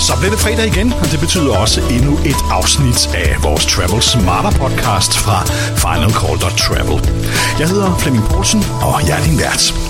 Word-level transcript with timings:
Så 0.00 0.16
bliver 0.18 0.30
det 0.30 0.40
fredag 0.40 0.66
igen, 0.66 0.92
og 0.92 1.10
det 1.12 1.20
betyder 1.20 1.56
også 1.56 1.80
endnu 1.90 2.18
et 2.24 2.36
afsnit 2.50 3.14
af 3.14 3.36
vores 3.42 3.66
Travel 3.66 4.02
Smarter 4.02 4.50
podcast 4.50 5.18
fra 5.18 5.44
Final 5.76 6.10
Call 6.10 6.38
Jeg 7.58 7.68
hedder 7.68 7.96
Flemming 7.98 8.24
Poulsen, 8.24 8.64
og 8.82 9.08
jeg 9.08 9.20
er 9.20 9.24
din 9.24 9.38
vært. 9.38 9.89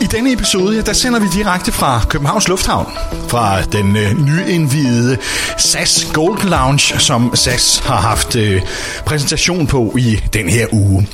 I 0.00 0.04
denne 0.04 0.32
episode, 0.32 0.76
ja, 0.76 0.82
der 0.82 0.92
sender 0.92 1.20
vi 1.20 1.26
direkte 1.34 1.72
fra 1.72 2.00
Københavns 2.08 2.48
Lufthavn, 2.48 2.86
fra 3.28 3.62
den 3.62 3.96
øh, 3.96 4.26
nyindvidede 4.26 5.18
SAS 5.58 6.10
Gold 6.12 6.48
Lounge, 6.48 6.98
som 6.98 7.36
SAS 7.36 7.82
har 7.84 7.96
haft 7.96 8.36
øh, 8.36 8.62
præsentation 9.06 9.66
på 9.66 9.94
i 9.98 10.20
den 10.32 10.48
her 10.48 10.66
uge. 10.72 11.08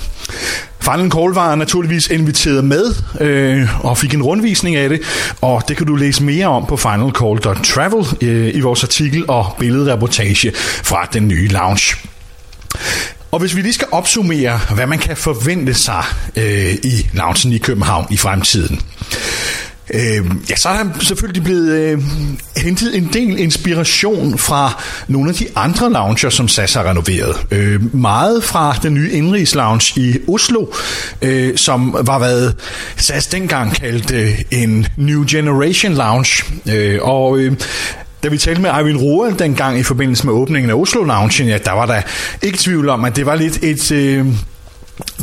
Final 0.81 1.11
Call 1.11 1.35
var 1.35 1.55
naturligvis 1.55 2.09
inviteret 2.09 2.65
med 2.65 2.95
øh, 3.21 3.85
og 3.85 3.99
fik 3.99 4.15
en 4.15 4.23
rundvisning 4.23 4.77
af 4.77 4.89
det, 4.89 5.01
og 5.41 5.63
det 5.69 5.77
kan 5.77 5.87
du 5.87 5.95
læse 5.95 6.23
mere 6.23 6.47
om 6.47 6.67
på 6.67 6.77
finalcall.travel 6.77 8.07
øh, 8.21 8.55
i 8.55 8.61
vores 8.61 8.85
artikel 8.85 9.25
og 9.29 9.57
billedreportage 9.59 10.53
fra 10.83 11.09
den 11.13 11.29
nye 11.29 11.49
lounge. 11.49 11.97
Og 13.35 13.41
hvis 13.41 13.57
vi 13.57 13.61
lige 13.61 13.73
skal 13.73 13.89
opsummere, 13.91 14.61
hvad 14.75 14.87
man 14.87 14.99
kan 14.99 15.17
forvente 15.17 15.75
sig 15.75 16.05
øh, 16.37 16.75
i 16.75 17.07
loungen 17.13 17.53
i 17.53 17.59
København 17.59 18.07
i 18.11 18.17
fremtiden, 18.17 18.81
Øh, 19.91 20.25
ja, 20.51 20.57
så 20.57 20.69
er 20.69 20.83
der 20.83 20.91
selvfølgelig 21.01 21.43
blevet 21.43 21.73
øh, 21.73 22.03
hentet 22.57 22.97
en 22.97 23.11
del 23.13 23.39
inspiration 23.39 24.39
fra 24.39 24.83
nogle 25.09 25.31
af 25.31 25.37
de 25.37 25.47
andre 25.57 25.93
lounger, 25.93 26.31
som 26.31 26.49
SAS 26.49 26.75
har 26.75 26.85
renoveret. 26.89 27.47
Øh, 27.51 27.95
meget 27.95 28.45
fra 28.45 28.77
den 28.83 28.95
nye 28.95 29.11
indrigs 29.13 29.55
lounge 29.55 30.01
i 30.01 30.19
Oslo, 30.29 30.67
øh, 31.23 31.57
som 31.57 31.97
var 32.01 32.19
hvad 32.19 32.53
SAS 32.97 33.27
dengang 33.27 33.75
kaldte 33.75 34.17
øh, 34.17 34.41
en 34.51 34.87
New 34.97 35.25
Generation 35.31 35.95
Lounge. 35.95 36.45
Øh, 36.73 36.99
og 37.03 37.39
øh, 37.39 37.53
da 38.25 38.29
vi 38.29 38.39
talte 38.39 38.61
med 38.61 38.71
Eivind 38.79 38.99
Roald 38.99 39.35
dengang 39.35 39.79
i 39.79 39.83
forbindelse 39.83 40.27
med 40.27 40.35
åbningen 40.35 40.71
af 40.71 40.75
Oslo 40.75 41.03
Lounge, 41.03 41.45
ja, 41.45 41.59
der 41.59 41.73
var 41.73 41.87
der 41.87 42.03
ikke 42.43 42.59
tvivl 42.59 42.89
om, 42.89 43.05
at 43.05 43.17
det 43.17 43.27
var 43.27 43.35
lidt 43.35 43.59
et... 43.63 43.93
Øh, 43.93 44.27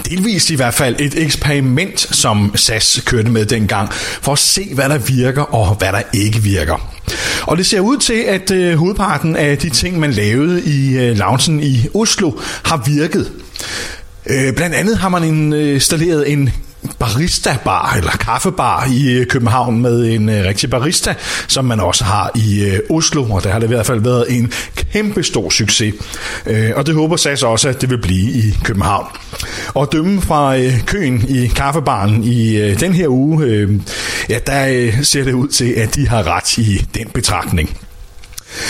delvist 0.10 0.50
i 0.50 0.56
hvert 0.56 0.74
fald 0.74 0.96
et 1.00 1.14
eksperiment, 1.18 2.00
som 2.00 2.52
SAS 2.56 3.04
kørte 3.06 3.30
med 3.30 3.46
dengang, 3.46 3.94
for 3.94 4.32
at 4.32 4.40
se, 4.40 4.74
hvad 4.74 4.90
der 4.90 4.98
virker 4.98 5.42
og 5.42 5.76
hvad 5.76 5.88
der 5.88 6.02
ikke 6.14 6.44
virker. 6.44 6.92
Og 7.42 7.58
det 7.58 7.66
ser 7.66 7.80
ud 7.80 7.98
til, 7.98 8.24
at 8.28 8.52
øh, 8.52 8.78
hovedparten 8.78 9.36
af 9.36 9.58
de 9.58 9.70
ting, 9.70 10.00
man 10.00 10.12
lavede 10.12 10.64
i 10.64 10.98
øh, 10.98 11.18
loungen 11.18 11.64
i 11.64 11.88
Oslo, 11.94 12.32
har 12.64 12.84
virket. 12.86 13.32
Øh, 14.26 14.54
blandt 14.54 14.76
andet 14.76 14.98
har 14.98 15.10
man 15.10 15.54
installeret 15.54 16.32
en 16.32 16.50
barista-bar 17.00 17.94
eller 17.98 18.12
kaffebar 18.12 18.88
i 18.92 19.12
øh, 19.12 19.26
København 19.26 19.82
med 19.82 20.06
en 20.06 20.30
øh, 20.30 20.46
rigtig 20.46 20.70
barista, 20.70 21.16
som 21.48 21.66
man 21.66 21.80
også 21.80 22.04
har 22.04 22.32
i 22.36 22.64
øh, 22.64 22.80
Oslo, 22.90 23.24
og 23.24 23.44
der 23.44 23.52
har 23.52 23.60
det 23.60 23.68
i 23.68 23.68
hvert 23.68 23.86
fald 23.86 24.00
været 24.00 24.26
en 24.30 24.52
kæmpe 24.76 25.24
stor 25.24 25.50
succes. 25.50 25.94
Øh, 26.46 26.72
og 26.76 26.86
det 26.86 26.96
håber 26.96 27.18
SAS 27.18 27.44
også, 27.44 27.70
at 27.70 27.82
det 27.82 27.90
vil 27.90 28.02
blive 28.02 28.32
i 28.32 28.58
København. 28.64 29.08
Og 29.74 29.92
dømme 29.92 30.22
fra 30.22 30.58
øh, 30.58 30.86
køen 30.86 31.26
i 31.30 31.48
kaffebaren 31.48 32.24
i 32.24 32.58
øh, 32.58 32.80
den 32.80 32.94
her 32.94 33.08
uge, 33.08 33.46
øh, 33.46 33.72
ja, 34.30 34.40
der 34.48 34.68
øh, 34.68 35.04
ser 35.04 35.24
det 35.24 35.34
ud 35.34 35.48
til, 35.48 35.70
at 35.72 35.96
de 35.96 36.08
har 36.08 36.28
ret 36.28 36.58
i 36.58 36.86
den 36.96 37.08
betragtning. 37.14 37.78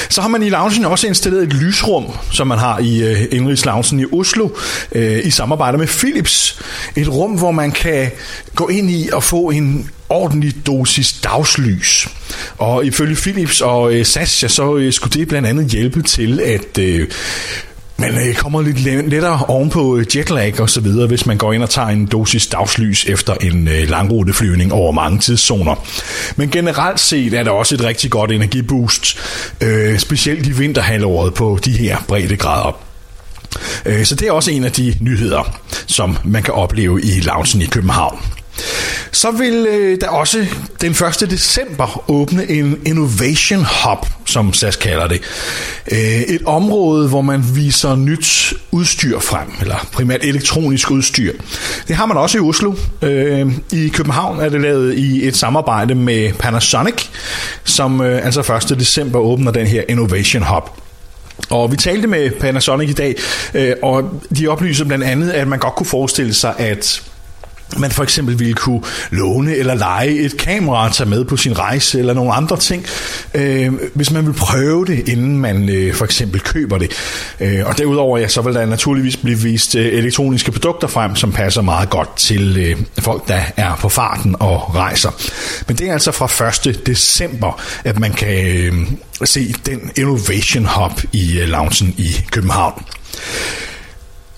Så 0.09 0.21
har 0.21 0.27
man 0.27 0.43
i 0.43 0.49
loungen 0.49 0.85
også 0.85 1.07
installeret 1.07 1.43
et 1.43 1.53
lysrum, 1.53 2.05
som 2.31 2.47
man 2.47 2.57
har 2.57 2.79
i 2.79 3.03
øh, 3.03 3.23
indrigsloungen 3.31 3.99
i 3.99 4.05
Oslo, 4.13 4.49
øh, 4.91 5.25
i 5.25 5.31
samarbejde 5.31 5.77
med 5.77 5.87
Philips. 5.87 6.61
Et 6.95 7.07
rum, 7.07 7.31
hvor 7.31 7.51
man 7.51 7.71
kan 7.71 8.11
gå 8.55 8.67
ind 8.67 8.89
i 8.89 9.09
og 9.13 9.23
få 9.23 9.49
en 9.49 9.89
ordentlig 10.09 10.67
dosis 10.67 11.14
dagslys. 11.14 12.08
Og 12.58 12.86
ifølge 12.86 13.15
Philips 13.15 13.61
og 13.61 13.93
øh, 13.93 14.05
SAS, 14.05 14.43
ja, 14.43 14.47
så 14.47 14.75
øh, 14.75 14.93
skulle 14.93 15.20
det 15.20 15.27
blandt 15.27 15.47
andet 15.47 15.65
hjælpe 15.65 16.02
til 16.02 16.39
at... 16.39 16.77
Øh, 16.77 17.08
man 18.02 18.28
øh, 18.28 18.36
kommer 18.36 18.62
lidt 18.62 18.80
lettere 19.10 19.45
oven 19.48 19.70
på 19.70 19.98
øh, 19.98 20.06
jetlag 20.16 20.60
og 20.60 20.70
så 20.70 20.82
videre, 20.82 21.08
hvis 21.08 21.26
man 21.26 21.38
går 21.38 21.54
ind 21.54 21.64
og 21.64 21.70
tager 21.70 21.88
en 21.88 22.06
dosis 22.06 22.48
dagslys 22.48 23.06
efter 23.06 23.34
en 23.34 23.67
øh, 23.67 23.89
langruteflyvning 23.89 24.73
over 24.73 24.92
mange 24.92 25.20
tidszoner. 25.20 25.86
Men 26.36 26.50
generelt 26.50 27.00
set 27.00 27.34
er 27.34 27.44
der 27.44 27.52
også 27.52 27.76
et 27.76 27.84
rigtig 27.84 28.12
godt 28.12 28.32
energiboost, 28.32 29.17
øh, 29.62 30.00
specielt 30.00 30.48
i 30.48 30.52
vinterhalvåret 30.52 31.34
på 31.34 31.60
de 31.66 31.72
her 31.72 31.98
brede 32.08 32.38
grader. 32.38 32.78
Øh, 33.86 34.06
så 34.06 34.16
det 34.16 34.28
er 34.28 34.32
også 34.32 34.52
en 34.52 34.64
af 34.64 34.72
de 34.72 34.95
nyheder, 35.00 35.60
som 35.88 36.18
man 36.23 36.44
kan 36.44 36.54
opleve 36.54 37.02
i 37.02 37.20
loungen 37.20 37.62
i 37.62 37.66
København. 37.66 38.20
Så 39.11 39.32
vil 39.32 39.67
øh, 39.70 40.02
der 40.02 40.10
også 40.10 40.45
den 40.82 40.92
1. 40.92 41.30
december 41.30 42.04
åbne 42.08 42.52
en 42.52 42.82
Innovation 42.86 43.60
Hub, 43.60 44.08
som 44.26 44.54
SAS 44.54 44.76
kalder 44.76 45.08
det. 45.08 45.22
Øh, 45.92 46.22
et 46.22 46.42
område, 46.45 47.10
hvor 47.10 47.21
man 47.21 47.44
viser 47.55 47.95
nyt 47.95 48.54
udstyr 48.71 49.20
frem, 49.20 49.48
eller 49.61 49.88
primært 49.92 50.23
elektronisk 50.23 50.92
udstyr. 50.92 51.33
Det 51.88 51.95
har 51.95 52.05
man 52.05 52.17
også 52.17 52.38
i 52.38 52.42
Oslo. 52.42 52.73
Øh, 53.02 53.52
I 53.71 53.88
København 53.88 54.39
er 54.39 54.50
det 54.50 54.61
lavet 54.61 54.98
i 54.98 55.27
et 55.27 55.36
samarbejde 55.36 55.95
med 55.95 56.33
Panasonic, 56.33 57.08
som 57.64 58.02
øh, 58.02 58.26
altså 58.26 58.67
1. 58.71 58.80
december 58.80 59.20
åbner 59.20 59.52
den 59.52 59.67
her 59.67 59.83
Innovation 59.89 60.44
Hub. 60.44 60.70
Og 61.50 61.71
vi 61.71 61.77
talte 61.77 62.08
med 62.08 62.32
Panasonic 62.32 62.89
i 62.89 62.94
dag, 62.94 63.16
øh, 63.54 63.73
og 63.82 64.21
de 64.38 64.48
oplyser 64.48 64.86
blandt 64.86 65.04
andet, 65.04 65.30
at 65.30 65.48
man 65.48 65.60
godt 65.60 65.76
kunne 65.76 65.88
forestille 65.88 66.33
sig, 66.33 66.54
at 66.58 67.04
man 67.77 67.92
for 67.92 68.04
eksempel 68.04 68.39
ville 68.39 68.54
kunne 68.54 68.82
låne 69.11 69.55
eller 69.55 69.73
lege 69.73 70.20
et 70.20 70.37
kamera 70.37 70.86
at 70.86 70.93
tage 70.93 71.09
med 71.09 71.26
på 71.26 71.37
sin 71.37 71.59
rejse 71.59 71.99
eller 71.99 72.14
nogle 72.14 72.33
andre 72.33 72.58
ting, 72.58 72.86
øh, 73.33 73.73
hvis 73.93 74.11
man 74.11 74.26
vil 74.26 74.33
prøve 74.33 74.86
det, 74.86 75.09
inden 75.09 75.37
man 75.37 75.70
øh, 75.70 75.93
for 75.93 76.05
eksempel 76.05 76.42
køber 76.42 76.77
det. 76.77 76.92
Øh, 77.39 77.65
og 77.65 77.77
derudover, 77.77 78.17
ja, 78.17 78.27
så 78.27 78.42
vil 78.42 78.54
der 78.54 78.65
naturligvis 78.65 79.17
blive 79.17 79.39
vist 79.39 79.76
øh, 79.76 79.86
elektroniske 79.86 80.52
produkter 80.52 80.87
frem, 80.87 81.15
som 81.15 81.32
passer 81.32 81.61
meget 81.61 81.89
godt 81.89 82.17
til 82.17 82.58
øh, 82.58 82.77
folk, 82.99 83.27
der 83.27 83.42
er 83.58 83.76
på 83.76 83.89
farten 83.89 84.36
og 84.39 84.76
rejser. 84.76 85.11
Men 85.67 85.77
det 85.77 85.89
er 85.89 85.93
altså 85.93 86.11
fra 86.11 86.70
1. 86.70 86.88
december, 86.88 87.61
at 87.83 87.99
man 87.99 88.14
kan 88.14 88.48
øh, 88.48 88.73
se 89.23 89.53
den 89.65 89.92
Innovation 89.95 90.65
Hub 90.65 91.02
i 91.11 91.39
øh, 91.39 91.48
loungen 91.48 91.95
i 91.98 92.15
København. 92.32 92.86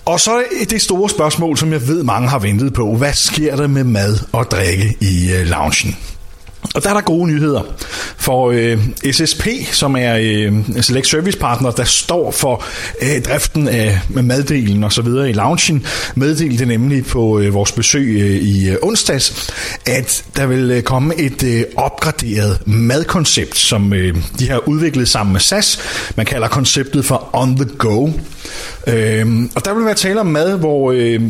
Og 0.06 0.20
så 0.20 0.32
er 0.32 0.64
det 0.70 0.82
store 0.82 1.10
spørgsmål, 1.10 1.56
som 1.56 1.72
jeg 1.72 1.88
ved 1.88 2.02
mange 2.02 2.28
har 2.28 2.38
ventet 2.38 2.72
på. 2.72 2.96
Hvad 2.96 3.12
sker 3.12 3.56
der 3.56 3.66
med 3.66 3.84
mad 3.84 4.18
og 4.32 4.44
drikke 4.50 4.96
i 5.00 5.32
øh, 5.32 5.46
loungen? 5.46 5.96
Og 6.74 6.82
der 6.82 6.90
er 6.90 6.94
der 6.94 7.00
gode 7.00 7.32
nyheder. 7.32 7.62
For 8.16 8.50
øh, 8.50 8.78
SSP, 9.12 9.46
som 9.72 9.96
er 9.98 10.16
øh, 10.20 10.52
Select 10.80 11.06
Service 11.06 11.38
Partner, 11.38 11.70
der 11.70 11.84
står 11.84 12.30
for 12.30 12.64
øh, 13.02 13.22
driften 13.22 13.68
af 13.68 14.00
med 14.08 14.22
maddelen 14.22 14.84
og 14.84 14.92
så 14.92 15.02
videre 15.02 15.30
i 15.30 15.32
loungen, 15.32 15.86
meddelte 16.14 16.66
nemlig 16.66 17.06
på 17.06 17.38
øh, 17.38 17.54
vores 17.54 17.72
besøg 17.72 18.20
øh, 18.20 18.36
i 18.36 18.70
øh, 18.70 18.76
onsdags, 18.82 19.50
at 19.86 20.24
der 20.36 20.46
vil 20.46 20.70
øh, 20.70 20.82
komme 20.82 21.14
et 21.14 21.42
øh, 21.42 21.64
opgraderet 21.76 22.66
madkoncept, 22.66 23.56
som 23.56 23.92
øh, 23.92 24.16
de 24.38 24.48
har 24.50 24.68
udviklet 24.68 25.08
sammen 25.08 25.32
med 25.32 25.40
SAS. 25.40 25.80
Man 26.16 26.26
kalder 26.26 26.48
konceptet 26.48 27.04
for 27.04 27.30
On 27.32 27.56
The 27.56 27.68
Go. 27.78 28.10
Øh, 28.86 29.26
og 29.54 29.64
der 29.64 29.74
vil 29.74 29.84
være 29.84 29.94
tale 29.94 30.20
om 30.20 30.26
mad, 30.26 30.58
hvor... 30.58 30.92
Øh, 30.92 31.22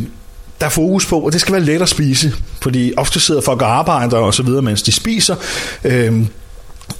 der 0.64 0.69
er 0.69 0.72
fokus 0.72 1.06
på, 1.06 1.26
at 1.26 1.32
det 1.32 1.41
skal 1.41 1.54
være 1.54 1.62
let 1.62 1.82
at 1.82 1.88
spise, 1.88 2.32
fordi 2.62 2.92
ofte 2.97 3.20
sidder 3.20 3.41
folk 3.41 3.62
og 3.62 3.78
arbejder 3.78 4.16
og 4.16 4.34
så 4.34 4.42
videre, 4.42 4.62
mens 4.62 4.82
de 4.82 4.92
spiser. 4.92 5.36
Øhm, 5.84 6.28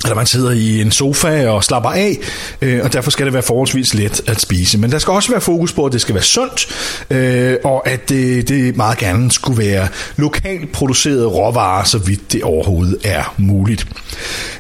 eller 0.05 0.15
man 0.15 0.27
sidder 0.27 0.51
i 0.51 0.81
en 0.81 0.91
sofa 0.91 1.49
og 1.49 1.65
slapper 1.65 1.91
af, 1.91 2.19
øh, 2.63 2.85
og 2.85 2.93
derfor 2.93 3.11
skal 3.11 3.27
det 3.27 3.35
være 3.35 3.43
forholdsvis 3.43 3.95
let 3.95 4.21
at 4.27 4.41
spise. 4.41 4.79
Men 4.79 4.93
der 4.93 4.99
skal 4.99 5.13
også 5.13 5.31
være 5.31 5.41
fokus 5.41 5.73
på, 5.73 5.87
at 5.87 5.93
det 5.93 6.01
skal 6.01 6.15
være 6.15 6.25
sundt, 6.25 6.67
øh, 7.11 7.57
og 7.65 7.89
at 7.89 8.09
det, 8.09 8.49
det 8.49 8.77
meget 8.77 8.99
gerne 8.99 9.31
skulle 9.31 9.59
være 9.59 9.89
lokalt 10.17 10.73
producerede 10.73 11.27
råvarer, 11.27 11.85
så 11.85 11.99
vidt 11.99 12.33
det 12.33 12.43
overhovedet 12.43 12.97
er 13.05 13.35
muligt. 13.37 13.87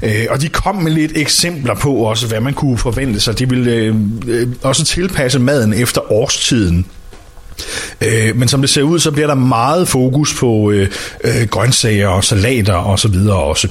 Øh, 0.03 0.27
og 0.31 0.41
de 0.41 0.49
kom 0.49 0.77
med 0.77 0.93
lidt 0.93 1.13
eksempler 1.17 1.75
på 1.75 1.95
også, 1.95 2.27
hvad 2.27 2.41
man 2.41 2.55
kunne 2.55 2.79
forvente 2.79 3.21
sig. 3.21 3.39
De 3.39 3.49
ville 3.49 3.73
øh, 3.73 3.95
øh 4.27 4.49
også 4.63 4.85
tilpasse 4.85 5.39
maden 5.39 5.75
efter 5.75 6.13
årstiden. 6.13 6.87
Øh, 8.01 8.37
men 8.37 8.49
som 8.49 8.61
det 8.61 8.71
ser 8.71 8.83
ud, 8.83 8.99
så 8.99 9.11
bliver 9.11 9.27
der 9.27 9.35
meget 9.35 9.89
fokus 9.89 10.35
på 10.35 10.71
øh, 10.71 10.89
øh, 11.25 11.49
grøntsager 11.51 12.09
og 12.09 12.25
salater 12.25 12.75
og 12.75 12.99
så 12.99 13.09
videre 13.09 13.37
også. 13.37 13.69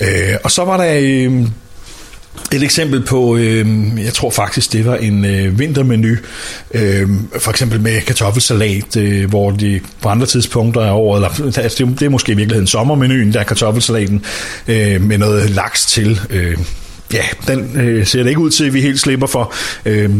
Øh, 0.00 0.34
og 0.44 0.50
så 0.50 0.64
var 0.64 0.76
der... 0.76 0.98
Øh, 1.00 1.46
et 2.52 2.62
eksempel 2.62 3.04
på, 3.04 3.36
øh, 3.36 3.66
jeg 4.04 4.14
tror 4.14 4.30
faktisk, 4.30 4.72
det 4.72 4.86
var 4.86 4.96
en 4.96 5.24
øh, 5.24 5.58
vintermenu, 5.58 6.16
øh, 6.74 7.08
for 7.38 7.50
eksempel 7.50 7.80
med 7.80 8.00
kartoffelsalat, 8.00 8.96
øh, 8.96 9.28
hvor 9.28 9.50
de 9.50 9.80
på 10.02 10.08
andre 10.08 10.26
tidspunkter 10.26 10.80
af 10.80 10.92
året, 10.92 11.18
eller 11.18 11.56
altså 11.62 11.84
det, 11.84 12.00
det 12.00 12.06
er 12.06 12.10
måske 12.10 12.32
i 12.32 12.34
virkeligheden 12.34 12.66
sommermenuen, 12.66 13.32
der 13.32 13.40
er 13.40 13.44
kartoffelsalaten 13.44 14.24
øh, 14.68 15.02
med 15.02 15.18
noget 15.18 15.50
laks 15.50 15.86
til. 15.86 16.20
Øh, 16.30 16.58
ja, 17.12 17.22
den 17.46 17.80
øh, 17.80 18.06
ser 18.06 18.22
det 18.22 18.28
ikke 18.28 18.40
ud 18.40 18.50
til, 18.50 18.64
at 18.64 18.74
vi 18.74 18.80
helt 18.80 19.00
slipper 19.00 19.26
for. 19.26 19.54
Øh, 19.84 20.10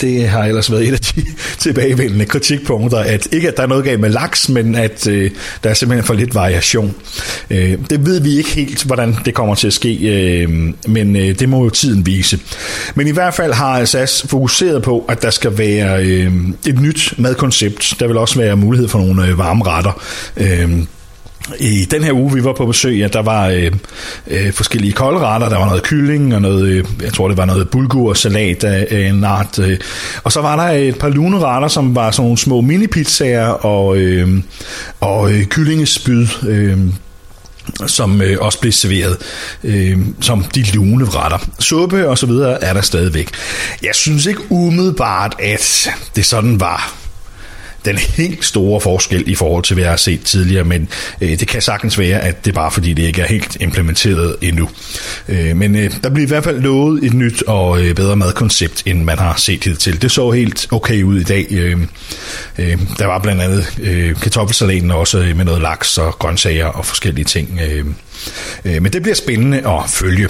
det 0.00 0.28
har 0.28 0.44
ellers 0.44 0.70
været 0.70 0.88
et 0.88 0.92
af 0.92 1.00
de 1.00 1.24
tilbagevendende 1.58 2.24
kritikpunkter, 2.24 2.98
at 2.98 3.28
ikke 3.32 3.48
at 3.48 3.56
der 3.56 3.62
er 3.62 3.66
noget 3.66 3.84
galt 3.84 4.00
med 4.00 4.10
laks, 4.10 4.48
men 4.48 4.74
at 4.74 5.06
øh, 5.06 5.30
der 5.64 5.70
er 5.70 5.74
simpelthen 5.74 6.04
for 6.04 6.14
lidt 6.14 6.34
variation. 6.34 6.94
Øh, 7.50 7.78
det 7.90 8.06
ved 8.06 8.20
vi 8.20 8.36
ikke 8.36 8.50
helt, 8.50 8.84
hvordan 8.84 9.16
det 9.24 9.34
kommer 9.34 9.54
til 9.54 9.66
at 9.66 9.72
ske, 9.72 9.94
øh, 9.94 10.72
men 10.88 11.16
øh, 11.16 11.38
det 11.38 11.48
må 11.48 11.64
jo 11.64 11.70
tiden 11.70 12.06
vise. 12.06 12.38
Men 12.94 13.06
i 13.06 13.10
hvert 13.10 13.34
fald 13.34 13.52
har 13.52 13.84
SAS 13.84 14.26
fokuseret 14.28 14.82
på, 14.82 15.04
at 15.08 15.22
der 15.22 15.30
skal 15.30 15.58
være 15.58 16.04
øh, 16.04 16.32
et 16.66 16.80
nyt 16.80 17.14
madkoncept. 17.18 17.94
Der 18.00 18.06
vil 18.06 18.16
også 18.16 18.38
være 18.38 18.56
mulighed 18.56 18.88
for 18.88 18.98
nogle 18.98 19.26
øh, 19.26 19.38
varme 19.38 19.64
retter. 19.66 20.02
Øh, 20.36 20.84
i 21.58 21.84
den 21.84 22.02
her 22.04 22.12
uge, 22.12 22.34
vi 22.34 22.44
var 22.44 22.52
på 22.52 22.66
besøg, 22.66 22.98
ja, 22.98 23.08
der 23.08 23.22
var 23.22 23.46
øh, 23.48 23.72
øh, 24.26 24.52
forskellige 24.52 24.92
koldretter. 24.92 25.48
Der 25.48 25.58
var 25.58 25.66
noget 25.66 25.82
kylling 25.82 26.34
og 26.34 26.42
noget, 26.42 26.66
øh, 26.66 26.84
jeg 27.02 27.12
tror 27.12 27.28
det 27.28 27.36
var 27.36 27.44
noget 27.44 27.70
bulgur 27.70 28.14
salat 28.14 28.64
af 28.64 29.08
en 29.08 29.24
art. 29.24 29.58
Øh. 29.58 29.78
Og 30.24 30.32
så 30.32 30.40
var 30.40 30.56
der 30.56 30.78
et 30.78 30.98
par 30.98 31.08
luneretter, 31.08 31.68
som 31.68 31.94
var 31.94 32.10
sådan 32.10 32.24
nogle 32.24 32.38
små 32.38 32.60
mini-pizzaer 32.60 33.46
og, 33.64 33.96
øh, 33.96 34.42
og 35.00 35.32
øh, 35.32 35.44
kyllingespyd. 35.44 36.26
Øh, 36.48 36.78
som 37.86 38.22
øh, 38.22 38.36
også 38.40 38.60
blev 38.60 38.72
serveret 38.72 39.16
øh, 39.64 39.98
som 40.20 40.44
de 40.54 40.62
lune 40.74 41.04
retter. 41.04 41.38
Suppe 41.58 42.08
og 42.08 42.18
så 42.18 42.26
videre 42.26 42.64
er 42.64 42.72
der 42.72 42.80
stadigvæk. 42.80 43.30
Jeg 43.82 43.94
synes 43.94 44.26
ikke 44.26 44.40
umiddelbart, 44.50 45.34
at 45.38 45.88
det 46.16 46.24
sådan 46.24 46.60
var 46.60 47.01
den 47.84 47.98
helt 47.98 48.44
store 48.44 48.80
forskel 48.80 49.24
i 49.26 49.34
forhold 49.34 49.64
til, 49.64 49.74
hvad 49.74 49.84
jeg 49.84 49.92
har 49.92 49.96
set 49.96 50.22
tidligere, 50.22 50.64
men 50.64 50.88
øh, 51.20 51.40
det 51.40 51.48
kan 51.48 51.62
sagtens 51.62 51.98
være, 51.98 52.20
at 52.20 52.44
det 52.44 52.50
er 52.50 52.54
bare 52.54 52.70
fordi, 52.70 52.94
det 52.94 53.02
ikke 53.02 53.22
er 53.22 53.26
helt 53.26 53.56
implementeret 53.60 54.36
endnu. 54.42 54.68
Øh, 55.28 55.56
men 55.56 55.76
øh, 55.76 55.90
der 56.02 56.10
bliver 56.10 56.26
i 56.26 56.28
hvert 56.28 56.44
fald 56.44 56.60
lovet 56.60 57.04
et 57.04 57.14
nyt 57.14 57.42
og 57.42 57.82
øh, 57.82 57.94
bedre 57.94 58.16
madkoncept, 58.16 58.82
end 58.86 59.04
man 59.04 59.18
har 59.18 59.36
set 59.36 59.64
hidtil. 59.64 60.02
Det 60.02 60.10
så 60.10 60.30
helt 60.30 60.72
okay 60.72 61.02
ud 61.02 61.20
i 61.20 61.24
dag. 61.24 61.46
Øh, 61.50 61.76
øh, 62.58 62.78
der 62.98 63.06
var 63.06 63.18
blandt 63.18 63.42
andet 63.42 63.78
øh, 63.82 64.16
kartoffelsalaten 64.16 64.90
også 64.90 65.18
øh, 65.18 65.36
med 65.36 65.44
noget 65.44 65.62
laks 65.62 65.98
og 65.98 66.12
grøntsager 66.18 66.66
og 66.66 66.86
forskellige 66.86 67.24
ting. 67.24 67.60
Øh, 67.68 67.84
øh, 68.64 68.82
men 68.82 68.92
det 68.92 69.02
bliver 69.02 69.14
spændende 69.14 69.58
at 69.68 69.90
følge. 69.90 70.28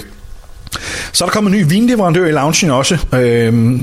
Så 1.11 1.23
er 1.23 1.27
der 1.27 1.33
kommet 1.33 1.53
en 1.53 1.59
ny 1.59 1.69
vinleverandør 1.69 2.25
i 2.25 2.31
loungen 2.31 2.69
også. 2.69 2.97
Øh, 3.13 3.79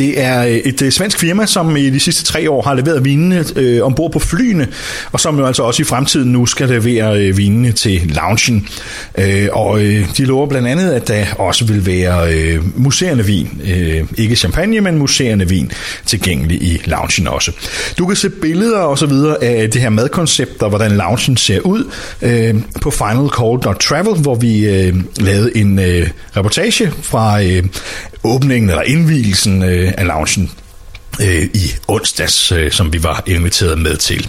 det 0.00 0.20
er 0.20 0.44
øh, 0.44 0.50
et 0.50 0.82
øh, 0.82 0.92
svensk 0.92 1.18
firma, 1.18 1.46
som 1.46 1.76
i 1.76 1.90
de 1.90 2.00
sidste 2.00 2.24
tre 2.24 2.50
år 2.50 2.62
har 2.62 2.74
leveret 2.74 3.04
vinene 3.04 3.44
øh, 3.56 3.82
ombord 3.82 4.12
på 4.12 4.18
flyene, 4.18 4.68
og 5.12 5.20
som 5.20 5.38
jo 5.38 5.46
altså 5.46 5.62
også 5.62 5.82
i 5.82 5.84
fremtiden 5.84 6.32
nu 6.32 6.46
skal 6.46 6.68
levere 6.68 7.20
øh, 7.20 7.36
vinene 7.36 7.72
til 7.72 8.12
loungen. 8.14 8.68
Øh, 9.18 9.48
og 9.52 9.82
øh, 9.82 10.06
de 10.16 10.24
lover 10.24 10.46
blandt 10.46 10.68
andet, 10.68 10.90
at 10.90 11.08
der 11.08 11.24
også 11.38 11.64
vil 11.64 11.86
være 11.86 12.34
øh, 12.34 12.80
museerne 12.80 13.24
vin, 13.24 13.60
øh, 13.64 14.04
ikke 14.16 14.36
champagne, 14.36 14.80
men 14.80 14.98
museerne 14.98 15.48
vin 15.48 15.72
tilgængelig 16.06 16.62
i 16.62 16.80
loungen 16.84 17.28
også. 17.28 17.52
Du 17.98 18.06
kan 18.06 18.16
se 18.16 18.30
billeder 18.30 18.78
og 18.78 18.98
så 18.98 19.06
videre 19.06 19.44
af 19.44 19.70
det 19.70 19.80
her 19.80 19.90
madkoncept 19.90 20.62
og 20.62 20.68
hvordan 20.68 20.92
loungen 20.92 21.36
ser 21.36 21.60
ud 21.60 21.84
øh, 22.22 22.54
på 22.80 22.90
finalcall.travel, 22.90 24.14
hvor 24.14 24.34
vi 24.34 24.66
øh, 24.66 24.94
lavede 25.16 25.56
en 25.56 25.78
øh, 25.78 26.08
reportage 26.36 26.92
fra 27.02 27.42
øh, 27.42 27.64
åbningen 28.24 28.70
eller 28.70 28.82
indvielsen 28.82 29.62
øh, 29.62 29.89
af 29.98 30.06
loungen 30.06 30.50
øh, 31.22 31.42
i 31.54 31.74
onsdags, 31.88 32.52
øh, 32.52 32.70
som 32.70 32.92
vi 32.92 33.02
var 33.02 33.22
inviteret 33.26 33.78
med 33.78 33.96
til. 33.96 34.28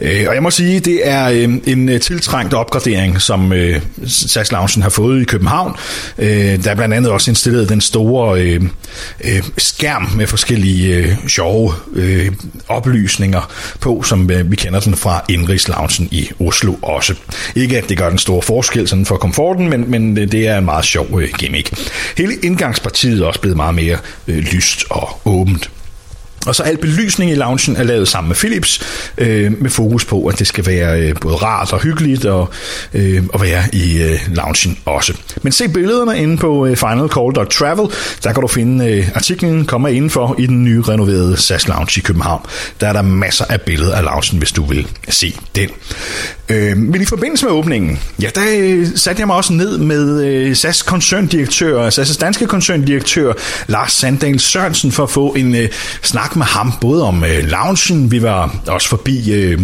Øh, 0.00 0.24
og 0.28 0.34
jeg 0.34 0.42
må 0.42 0.50
sige, 0.50 0.80
det 0.80 1.08
er 1.08 1.28
øh, 1.28 1.48
en 1.66 1.88
øh, 1.88 2.00
tiltrængt 2.00 2.54
opgradering, 2.54 3.20
som 3.20 3.52
øh, 3.52 3.80
SAS 4.06 4.52
Loungen 4.52 4.82
har 4.82 4.90
fået 4.90 5.22
i 5.22 5.24
København. 5.24 5.76
Øh, 6.18 6.64
der 6.64 6.70
er 6.70 6.74
blandt 6.74 6.94
andet 6.94 7.10
også 7.10 7.30
installeret 7.30 7.68
den 7.68 7.80
store 7.80 8.42
øh, 8.42 8.62
øh, 9.24 9.42
skærm 9.58 10.10
med 10.16 10.26
forskellige 10.26 10.96
øh, 10.96 11.16
sjove 11.28 11.72
øh, 11.92 12.32
oplysninger 12.68 13.52
på, 13.80 14.02
som 14.02 14.30
øh, 14.30 14.50
vi 14.50 14.56
kender 14.56 14.80
den 14.80 14.96
fra 14.96 15.24
Indrigs 15.28 15.68
Loungen 15.68 16.08
i 16.10 16.30
Oslo 16.40 16.74
også. 16.82 17.14
Ikke 17.54 17.78
at 17.78 17.88
det 17.88 17.98
gør 17.98 18.08
den 18.08 18.18
store 18.18 18.42
forskel 18.42 18.88
sådan 18.88 19.06
for 19.06 19.16
komforten, 19.16 19.68
men, 19.68 19.90
men 19.90 20.18
øh, 20.18 20.32
det 20.32 20.48
er 20.48 20.58
en 20.58 20.64
meget 20.64 20.84
sjov 20.84 21.20
øh, 21.20 21.28
gimmick. 21.38 21.90
Hele 22.16 22.34
indgangspartiet 22.42 23.20
er 23.20 23.26
også 23.26 23.40
blevet 23.40 23.56
meget 23.56 23.74
mere 23.74 23.98
øh, 24.28 24.38
lyst 24.38 24.84
og 24.90 25.20
åbent. 25.24 25.70
Og 26.46 26.54
så 26.54 26.62
al 26.62 26.76
belysning 26.76 27.30
i 27.30 27.34
loungen 27.34 27.76
er 27.76 27.82
lavet 27.82 28.08
sammen 28.08 28.28
med 28.28 28.36
Philips, 28.36 28.80
øh, 29.18 29.62
med 29.62 29.70
fokus 29.70 30.04
på, 30.04 30.26
at 30.26 30.38
det 30.38 30.46
skal 30.46 30.66
være 30.66 31.00
øh, 31.00 31.14
både 31.20 31.34
rart 31.34 31.72
og 31.72 31.80
hyggeligt 31.80 32.24
og, 32.24 32.50
øh, 32.94 33.22
at 33.34 33.40
være 33.42 33.62
i 33.72 34.02
øh, 34.02 34.20
loungen 34.28 34.78
også. 34.84 35.14
Men 35.42 35.52
se 35.52 35.68
billederne 35.68 36.18
inde 36.18 36.36
på 36.36 36.66
øh, 36.66 36.76
finalcall.travel, 36.76 37.86
der 38.24 38.32
kan 38.32 38.40
du 38.40 38.48
finde 38.48 38.92
øh, 38.92 39.08
artiklen 39.14 39.66
kommer 39.66 39.88
indenfor 39.88 40.34
i 40.38 40.46
den 40.46 40.64
nye 40.64 40.82
renoverede 40.82 41.36
SAS 41.36 41.68
Lounge 41.68 41.98
i 41.98 42.00
København. 42.00 42.46
Der 42.80 42.88
er 42.88 42.92
der 42.92 43.02
masser 43.02 43.44
af 43.48 43.60
billeder 43.60 43.94
af 43.94 44.02
loungen, 44.02 44.38
hvis 44.38 44.52
du 44.52 44.64
vil 44.64 44.86
se 45.08 45.36
den. 45.56 45.70
Øh, 46.52 46.76
men 46.76 47.02
i 47.02 47.04
forbindelse 47.04 47.46
med 47.46 47.52
åbningen, 47.52 47.98
ja, 48.22 48.28
der 48.34 48.42
øh, 48.58 48.86
satte 48.96 49.20
jeg 49.20 49.26
mig 49.26 49.36
også 49.36 49.52
ned 49.52 49.78
med 49.78 50.24
øh, 50.24 50.56
SAS 50.56 50.82
koncerndirektør, 50.82 51.90
SAS 51.90 52.16
danske 52.16 52.46
koncerndirektør 52.46 53.32
Lars 53.66 53.92
Sandal 53.92 54.40
Sørensen 54.40 54.92
for 54.92 55.02
at 55.02 55.10
få 55.10 55.32
en 55.32 55.54
øh, 55.54 55.68
snak 56.02 56.36
med 56.36 56.46
ham, 56.46 56.72
både 56.80 57.04
om 57.04 57.24
øh, 57.24 57.44
loungen, 57.44 58.10
vi 58.10 58.22
var 58.22 58.54
også 58.66 58.88
forbi... 58.88 59.32
Øh, 59.32 59.60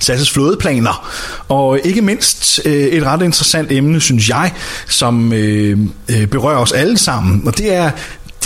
SAS' 0.00 0.32
flådeplaner, 0.32 1.08
og 1.48 1.80
ikke 1.84 2.02
mindst 2.02 2.60
øh, 2.64 2.72
et 2.72 3.04
ret 3.04 3.22
interessant 3.22 3.72
emne, 3.72 4.00
synes 4.00 4.28
jeg, 4.28 4.52
som 4.88 5.32
øh, 5.32 5.78
øh 6.08 6.26
berører 6.26 6.58
os 6.58 6.72
alle 6.72 6.98
sammen, 6.98 7.42
og 7.46 7.58
det 7.58 7.74
er 7.74 7.90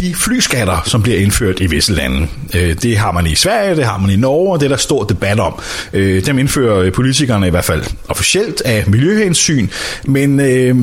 de 0.00 0.14
flyskatter, 0.14 0.82
som 0.84 1.02
bliver 1.02 1.18
indført 1.18 1.60
i 1.60 1.66
visse 1.66 1.92
lande. 1.92 2.28
Øh, 2.54 2.74
det 2.82 2.98
har 2.98 3.12
man 3.12 3.26
i 3.26 3.34
Sverige, 3.34 3.76
det 3.76 3.84
har 3.84 3.98
man 3.98 4.10
i 4.10 4.16
Norge, 4.16 4.52
og 4.52 4.60
det 4.60 4.66
er 4.66 4.68
der 4.68 4.76
stor 4.76 5.04
debat 5.04 5.40
om. 5.40 5.60
Øh, 5.92 6.26
dem 6.26 6.38
indfører 6.38 6.90
politikerne 6.90 7.46
i 7.46 7.50
hvert 7.50 7.64
fald 7.64 7.82
officielt 8.08 8.62
af 8.64 8.84
miljøhensyn, 8.86 9.68
men 10.04 10.40
øh, 10.40 10.76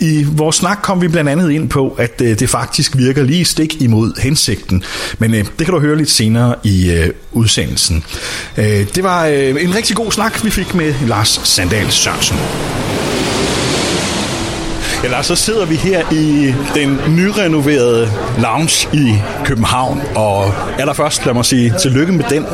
i 0.00 0.26
vores 0.28 0.56
snak 0.56 0.78
kom 0.82 1.02
vi 1.02 1.08
blandt 1.08 1.30
andet 1.30 1.50
ind 1.50 1.68
på, 1.68 1.96
at 1.98 2.18
det 2.18 2.50
faktisk 2.50 2.96
virker 2.96 3.22
lige 3.22 3.44
stik 3.44 3.82
imod 3.82 4.20
hensigten. 4.20 4.82
Men 5.18 5.32
det 5.32 5.58
kan 5.58 5.74
du 5.74 5.80
høre 5.80 5.96
lidt 5.96 6.10
senere 6.10 6.54
i 6.64 7.02
udsendelsen. 7.32 8.04
Det 8.56 9.02
var 9.02 9.24
en 9.24 9.74
rigtig 9.74 9.96
god 9.96 10.12
snak, 10.12 10.44
vi 10.44 10.50
fik 10.50 10.74
med 10.74 10.94
Lars 11.06 11.40
Sandal 11.44 11.90
Sørensen. 11.90 12.36
Eller 15.06 15.22
så 15.22 15.34
sidder 15.34 15.64
vi 15.64 15.74
her 15.74 16.12
i 16.12 16.54
den 16.74 17.00
nyrenoverede 17.08 18.10
lounge 18.38 18.88
i 18.92 19.14
København, 19.44 20.02
og 20.14 20.52
allerførst 20.78 21.26
lad 21.26 21.34
mig 21.34 21.44
sige, 21.44 21.74
tillykke 21.80 22.12
med 22.12 22.24
den. 22.30 22.46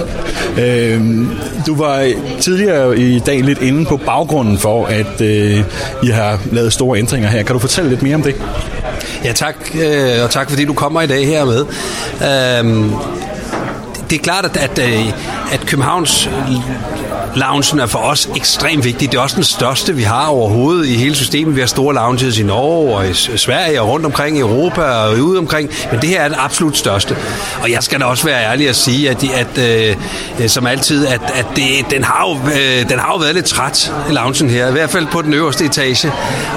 Øh, 0.59 1.27
du 1.67 1.75
var 1.75 2.13
tidligere 2.41 2.99
i 2.99 3.19
dag 3.19 3.41
lidt 3.43 3.63
inde 3.63 3.85
på 3.85 3.97
baggrunden 3.97 4.59
for, 4.59 4.87
at 4.87 5.21
øh, 5.21 5.65
I 6.03 6.07
har 6.07 6.39
lavet 6.53 6.73
store 6.73 6.99
ændringer 6.99 7.29
her. 7.29 7.43
Kan 7.43 7.55
du 7.55 7.59
fortælle 7.59 7.91
lidt 7.91 8.03
mere 8.03 8.15
om 8.15 8.23
det? 8.23 8.35
Ja, 9.25 9.33
tak, 9.33 9.55
øh, 9.75 10.25
og 10.25 10.31
tak 10.31 10.51
fordi 10.51 10.65
du 10.65 10.73
kommer 10.75 11.03
i 11.03 11.07
dag 11.07 11.27
her 11.27 11.45
med. 11.45 11.61
Øh, 12.21 12.91
det 14.11 14.19
er 14.19 14.23
klart, 14.23 14.45
at, 14.45 14.57
at, 14.57 14.79
øh, 14.79 15.07
at 15.53 15.61
Københavns 15.67 16.29
loungen 17.35 17.81
er 17.81 17.87
for 17.87 17.99
os 17.99 18.29
ekstremt 18.37 18.85
vigtig. 18.85 19.13
Det 19.13 19.19
er 19.19 19.23
også 19.23 19.37
den 19.37 19.45
største, 19.45 19.95
vi 19.95 20.03
har 20.03 20.27
overhovedet 20.27 20.87
i 20.87 20.95
hele 20.97 21.15
systemet. 21.15 21.55
Vi 21.55 21.61
har 21.61 21.67
store 21.67 21.95
lounges 21.95 22.39
i 22.39 22.43
Norge 22.43 22.97
og 22.97 23.09
i 23.09 23.15
Sverige 23.15 23.83
og 23.83 23.89
rundt 23.89 24.07
omkring 24.07 24.37
i 24.37 24.41
Europa 24.41 24.83
og 24.83 25.19
ude 25.19 25.39
omkring, 25.39 25.71
men 25.91 26.01
det 26.01 26.09
her 26.09 26.21
er 26.21 26.29
den 26.29 26.37
absolut 26.41 26.77
største. 26.77 27.17
Og 27.63 27.71
jeg 27.71 27.83
skal 27.83 28.01
da 28.01 28.05
også 28.05 28.25
være 28.25 28.45
ærlig 28.45 28.69
at 28.69 28.77
sige, 28.77 29.11
at, 29.11 29.25
at 29.25 29.59
øh, 30.41 30.49
som 30.49 30.67
altid, 30.67 31.07
at, 31.07 31.21
at 31.35 31.47
det, 31.57 31.65
den, 31.91 32.05
har 32.05 32.29
jo, 32.29 32.51
øh, 32.51 32.89
den 32.89 32.99
har 32.99 33.13
jo 33.13 33.19
været 33.19 33.35
lidt 33.35 33.47
træt, 33.47 33.93
loungen 34.11 34.51
her, 34.51 34.69
i 34.69 34.73
hvert 34.73 34.91
fald 34.91 35.07
på 35.07 35.23
den 35.23 35.35
øverste 35.35 35.65
etage. 35.65 36.13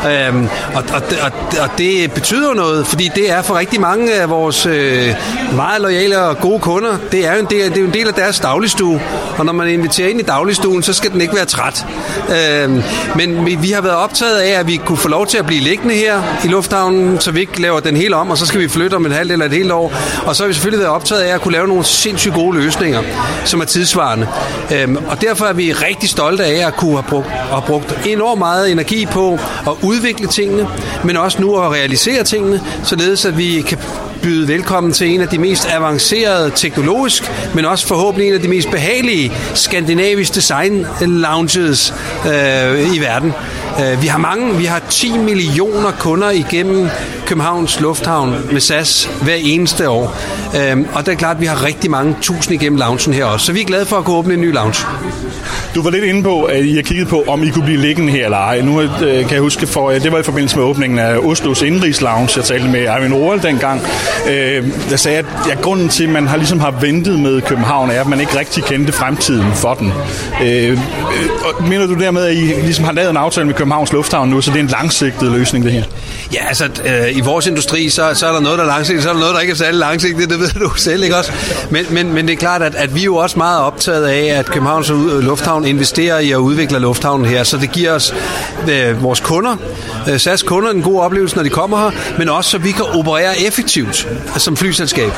Øhm, 0.10 0.48
og, 0.75 0.84
og, 0.93 1.01
og, 1.22 1.31
og 1.62 1.69
det 1.77 2.12
betyder 2.12 2.53
noget, 2.53 2.88
fordi 2.88 3.10
det 3.15 3.31
er 3.31 3.41
for 3.41 3.57
rigtig 3.57 3.81
mange 3.81 4.13
af 4.13 4.29
vores 4.29 4.65
øh, 4.65 5.15
meget 5.55 5.81
lojale 5.81 6.19
og 6.19 6.38
gode 6.39 6.60
kunder, 6.60 6.98
det 7.12 7.27
er 7.27 7.34
jo 7.34 7.39
en 7.39 7.45
del, 7.50 7.69
det 7.69 7.77
er 7.77 7.81
jo 7.81 7.88
en 7.88 7.93
del 7.93 8.07
af 8.07 8.13
deres 8.13 8.39
dagligstue. 8.39 9.01
Og 9.38 9.45
når 9.45 9.53
man 9.53 9.67
inviterer 9.67 10.10
ind 10.10 10.19
i 10.19 10.24
dagligstuen, 10.24 10.55
så 10.56 10.94
skal 10.94 11.12
den 11.12 11.22
ikke 11.22 11.36
være 11.36 11.46
træt. 11.46 11.86
Øh, 12.30 12.84
men 13.16 13.46
vi, 13.46 13.56
vi 13.56 13.72
har 13.72 13.82
været 13.82 13.96
optaget 13.96 14.38
af, 14.38 14.60
at 14.60 14.68
vi 14.68 14.76
kunne 14.86 14.98
få 14.98 15.08
lov 15.08 15.28
til 15.28 15.38
at 15.38 15.46
blive 15.46 15.62
liggende 15.62 15.96
her 15.96 16.22
i 16.44 16.48
lufthavnen, 16.48 17.20
så 17.20 17.32
vi 17.32 17.40
ikke 17.40 17.62
laver 17.62 17.80
den 17.80 17.96
hele 17.96 18.16
om, 18.16 18.30
og 18.30 18.38
så 18.38 18.46
skal 18.46 18.60
vi 18.60 18.68
flytte 18.68 18.96
om 18.96 19.06
et 19.06 19.12
halvt 19.12 19.32
eller 19.32 19.46
et 19.46 19.52
helt 19.52 19.72
år. 19.72 19.94
Og 20.26 20.36
så 20.36 20.44
har 20.44 20.48
vi 20.48 20.54
selvfølgelig 20.54 20.80
været 20.80 20.96
optaget 20.96 21.22
af 21.22 21.34
at 21.34 21.42
kunne 21.42 21.52
lave 21.52 21.68
nogle 21.68 21.84
sindssygt 21.84 22.34
gode 22.34 22.58
løsninger, 22.58 23.02
som 23.46 23.62
er 23.62 23.66
tidsvarende. 23.66 24.28
Øh, 24.74 24.96
og 25.08 25.22
derfor 25.22 25.46
er 25.46 25.54
vi 25.54 25.74
rigtig 25.74 26.10
stolte 26.10 26.44
af 26.46 26.68
at 26.68 26.76
kunne 26.76 26.94
have 26.94 27.06
brugt, 27.10 27.28
have 27.28 27.64
brugt 27.68 28.00
enormt 28.06 28.40
meget 28.40 28.72
energi 28.72 29.06
på 29.06 29.40
at 29.68 29.74
udvikle 29.82 30.28
tingene, 30.28 30.68
men 31.04 31.18
også 31.18 31.42
nu 31.42 31.58
at 31.58 31.72
realisere 31.72 32.24
tingene, 32.24 32.62
således 32.84 33.26
at 33.26 33.38
vi 33.38 33.62
kan 33.62 33.78
byde 34.25 34.48
velkommen 34.48 34.94
til 34.94 35.08
en 35.13 35.22
af 35.22 35.27
de 35.27 35.38
mest 35.38 35.67
avancerede 35.70 36.51
teknologisk, 36.55 37.32
men 37.55 37.65
også 37.65 37.88
forhåbentlig 37.88 38.27
en 38.27 38.34
af 38.34 38.41
de 38.41 38.48
mest 38.48 38.72
behagelige 38.72 39.32
skandinavisk 39.53 40.36
design 40.36 40.86
lounges 41.01 41.94
øh, 42.25 42.96
i 42.96 43.00
verden. 43.00 43.34
Øh, 43.79 44.01
vi 44.01 44.08
har 44.08 44.17
mange, 44.17 44.58
vi 44.58 44.65
har 44.65 44.82
10 44.89 45.17
millioner 45.17 45.91
kunder 46.00 46.29
igennem 46.29 46.88
Københavns 47.25 47.79
Lufthavn 47.79 48.36
med 48.51 48.62
SAS 48.62 49.10
hver 49.22 49.36
eneste 49.36 49.89
år. 49.89 50.17
Øhm, 50.60 50.88
og 50.94 51.05
det 51.05 51.12
er 51.12 51.15
klart, 51.15 51.36
at 51.36 51.41
vi 51.41 51.46
har 51.46 51.65
rigtig 51.65 51.91
mange 51.91 52.15
tusind 52.22 52.62
igennem 52.62 52.79
loungen 52.79 53.13
her 53.13 53.25
også. 53.25 53.46
Så 53.46 53.53
vi 53.53 53.62
er 53.62 53.65
glade 53.65 53.86
for 53.86 53.96
at 53.96 54.05
kunne 54.05 54.15
åbne 54.15 54.34
en 54.34 54.41
ny 54.41 54.53
lounge. 54.53 54.86
Du 55.75 55.82
var 55.82 55.89
lidt 55.89 56.03
inde 56.03 56.24
på, 56.24 56.44
at 56.44 56.65
I 56.65 56.75
har 56.75 56.82
kigget 56.82 57.08
på, 57.08 57.24
om 57.27 57.44
I 57.44 57.50
kunne 57.50 57.63
blive 57.63 57.79
liggende 57.79 58.12
her 58.12 58.25
eller 58.25 58.38
ej. 58.38 58.62
Nu 58.62 58.82
øh, 58.82 58.89
kan 59.00 59.32
jeg 59.32 59.39
huske, 59.39 59.67
for 59.67 59.89
det 59.89 60.12
var 60.12 60.20
i 60.20 60.24
forbindelse 60.24 60.58
med 60.58 60.65
åbningen 60.65 61.00
af 61.00 61.17
Oslos 61.17 61.62
Indrigs 61.62 62.01
Lounge. 62.01 62.29
Jeg 62.36 62.46
talte 62.46 62.70
med 62.70 62.88
Armin 62.88 63.13
Roald 63.13 63.41
dengang. 63.41 63.82
Øh, 64.29 64.67
der 64.89 64.96
sagde, 64.96 65.17
at 65.17 65.25
ja, 65.50 65.53
grunden 65.62 65.89
til, 65.89 66.03
at 66.03 66.10
man 66.10 66.27
har 66.27 66.38
ligesom 66.38 66.60
har 66.60 66.72
ventet 66.72 67.20
med 67.20 67.41
København, 67.41 67.89
er, 67.89 68.01
at 68.01 68.08
man 68.08 68.20
ikke 68.20 68.39
rigtig 68.39 68.63
kendte 68.63 68.94
fremtiden 68.94 69.53
for 69.53 69.74
den. 69.74 69.94
Øh, 70.44 70.79
og 71.44 71.63
mener 71.63 71.88
du 71.88 71.94
dermed, 71.94 72.25
at 72.25 72.34
I 72.36 72.46
ligesom 72.63 72.86
har 72.86 72.91
lavet 72.91 73.10
en 73.10 73.17
aftale 73.17 73.48
med 73.48 73.55
Københavns 73.65 73.93
Lufthavn 73.93 74.29
nu, 74.29 74.41
så 74.41 74.51
det 74.51 74.57
er 74.57 74.63
en 74.63 74.67
langsigtet 74.67 75.31
løsning, 75.31 75.65
det 75.65 75.72
her? 75.72 75.84
Ja, 76.34 76.48
altså 76.48 76.69
øh, 76.86 77.17
i 77.17 77.22
vores 77.22 77.48
industri, 77.48 77.89
så, 77.89 78.12
så 78.13 78.27
er 78.27 78.31
der 78.31 78.39
noget, 78.39 78.57
der 78.57 78.63
er 78.63 78.67
langsigtet, 78.67 79.03
så 79.03 79.10
er 79.10 79.13
der 79.13 79.19
noget, 79.19 79.36
der 79.36 79.41
ikke 79.41 79.51
er 79.51 79.55
særlig 79.55 79.79
langsigtet, 79.79 80.29
det 80.29 80.39
ved 80.39 80.50
du 80.50 80.69
selv, 80.88 81.03
ikke 81.03 81.17
også? 81.17 81.31
Men, 81.69 81.86
men, 81.89 82.13
men 82.13 82.27
det 82.27 82.34
er 82.34 82.38
klart, 82.38 82.62
at, 82.62 82.75
at 82.75 82.95
vi 82.95 83.00
er 83.00 83.03
jo 83.03 83.15
også 83.15 83.38
meget 83.38 83.60
optaget 83.60 84.05
af, 84.05 84.39
at 84.39 84.45
Københavns 84.45 84.89
Lufthavn 85.22 85.65
investerer 85.65 86.19
i 86.19 86.31
at 86.31 86.38
udvikle 86.38 86.79
lufthavnen 86.79 87.25
her, 87.25 87.43
så 87.43 87.57
det 87.57 87.72
giver 87.72 87.91
os 87.91 88.13
øh, 88.69 89.03
vores 89.03 89.19
kunder, 89.19 89.55
øh, 90.10 90.19
SAS 90.19 90.43
kunder, 90.43 90.72
en 90.72 90.81
god 90.81 91.01
oplevelse, 91.01 91.36
når 91.36 91.43
de 91.43 91.50
kommer 91.50 91.77
her, 91.77 92.17
men 92.17 92.29
også 92.29 92.50
så 92.50 92.57
vi 92.57 92.72
kan 92.72 92.86
operere 92.86 93.41
effektivt 93.48 94.07
som 94.38 94.57
flyselskab. 94.57 95.12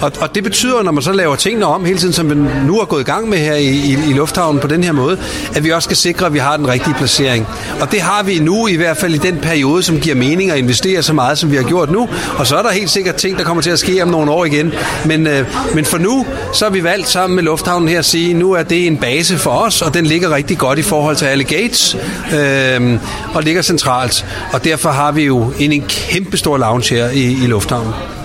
Og, 0.00 0.12
og 0.20 0.34
det 0.34 0.44
betyder, 0.44 0.82
når 0.82 0.92
man 0.92 1.02
så 1.02 1.12
laver 1.12 1.36
tingene 1.36 1.66
om 1.66 1.84
hele 1.84 1.98
tiden, 1.98 2.14
som 2.14 2.30
vi 2.30 2.34
nu 2.66 2.80
er 2.80 2.84
gået 2.84 3.00
i 3.00 3.04
gang 3.04 3.28
med 3.28 3.38
her 3.38 3.54
i, 3.54 3.68
i, 3.68 3.92
i 4.10 4.12
lufthavnen 4.12 4.60
på 4.60 4.66
den 4.66 4.84
her 4.84 4.92
måde, 4.92 5.18
at 5.54 5.64
vi 5.64 5.70
også 5.70 5.86
skal 5.86 5.96
sikre, 5.96 6.26
at 6.26 6.34
vi 6.34 6.38
har 6.38 6.56
den 6.56 6.68
rigtige 6.68 6.94
placering. 6.94 7.46
Og 7.80 7.92
det 7.92 8.00
har 8.00 8.22
vi 8.22 8.38
nu, 8.38 8.66
i 8.66 8.76
hvert 8.76 8.96
fald 8.96 9.14
i 9.14 9.18
den 9.18 9.38
periode, 9.38 9.82
som 9.82 10.00
giver 10.00 10.16
mening 10.16 10.50
at 10.50 10.58
investere 10.58 11.02
så 11.02 11.12
meget, 11.12 11.38
som 11.38 11.50
vi 11.50 11.56
har 11.56 11.62
gjort 11.62 11.90
nu. 11.90 12.08
Og 12.38 12.46
så 12.46 12.56
er 12.56 12.62
der 12.62 12.70
helt 12.70 12.90
sikkert 12.90 13.14
ting, 13.14 13.38
der 13.38 13.44
kommer 13.44 13.62
til 13.62 13.70
at 13.70 13.78
ske 13.78 14.02
om 14.02 14.08
nogle 14.08 14.30
år 14.30 14.44
igen. 14.44 14.72
Men, 15.06 15.26
øh, 15.26 15.46
men 15.74 15.84
for 15.84 15.98
nu, 15.98 16.26
så 16.54 16.64
har 16.64 16.72
vi 16.72 16.84
valgt 16.84 17.08
sammen 17.08 17.34
med 17.34 17.42
lufthavnen 17.42 17.88
her 17.88 17.98
at 17.98 18.04
sige, 18.04 18.34
nu 18.34 18.52
er 18.52 18.62
det 18.62 18.86
en 18.86 18.96
base 18.96 19.38
for 19.38 19.50
os, 19.50 19.82
og 19.82 19.94
den 19.94 20.06
ligger 20.06 20.34
rigtig 20.34 20.58
godt 20.58 20.78
i 20.78 20.82
forhold 20.82 21.16
til 21.16 21.26
alle 21.26 21.44
gates, 21.44 21.96
øh, 22.34 22.98
og 23.34 23.42
ligger 23.42 23.62
centralt. 23.62 24.26
Og 24.52 24.64
derfor 24.64 24.90
har 24.90 25.12
vi 25.12 25.24
jo 25.24 25.52
en, 25.58 25.72
en 25.72 25.84
kæmpe 25.88 26.36
stor 26.36 26.58
lounge 26.58 26.94
her 26.94 27.10
i, 27.10 27.22
i 27.22 27.46
lufthavnen. 27.46 28.17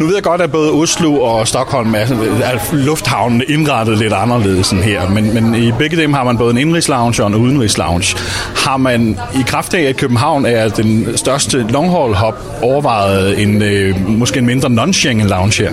Nu 0.00 0.06
ved 0.06 0.14
jeg 0.14 0.22
godt, 0.22 0.40
at 0.40 0.52
både 0.52 0.70
Oslo 0.70 1.20
og 1.20 1.48
Stockholm 1.48 1.94
er, 1.94 1.98
er 2.42 2.76
lufthavnen 2.76 3.42
indrettet 3.48 3.98
lidt 3.98 4.12
anderledes 4.12 4.70
end 4.70 4.80
her, 4.80 5.08
men, 5.08 5.34
men 5.34 5.54
i 5.54 5.72
begge 5.72 5.96
dem 5.96 6.12
har 6.12 6.24
man 6.24 6.38
både 6.38 6.50
en 6.50 6.58
indrigslounge 6.58 7.22
og 7.22 7.28
en 7.28 7.34
udenrigslounge. 7.34 8.16
Har 8.56 8.76
man 8.76 9.18
i 9.34 9.42
kraft 9.46 9.74
af, 9.74 9.82
at 9.82 9.96
København 9.96 10.46
er 10.46 10.68
den 10.68 11.16
største 11.16 11.66
long-haul 11.70 12.14
hop, 12.14 12.62
overvejet 12.62 13.42
en 13.42 13.62
øh, 13.62 14.08
måske 14.08 14.38
en 14.38 14.46
mindre 14.46 14.68
non-Schengen 14.68 15.28
lounge 15.28 15.62
her? 15.62 15.72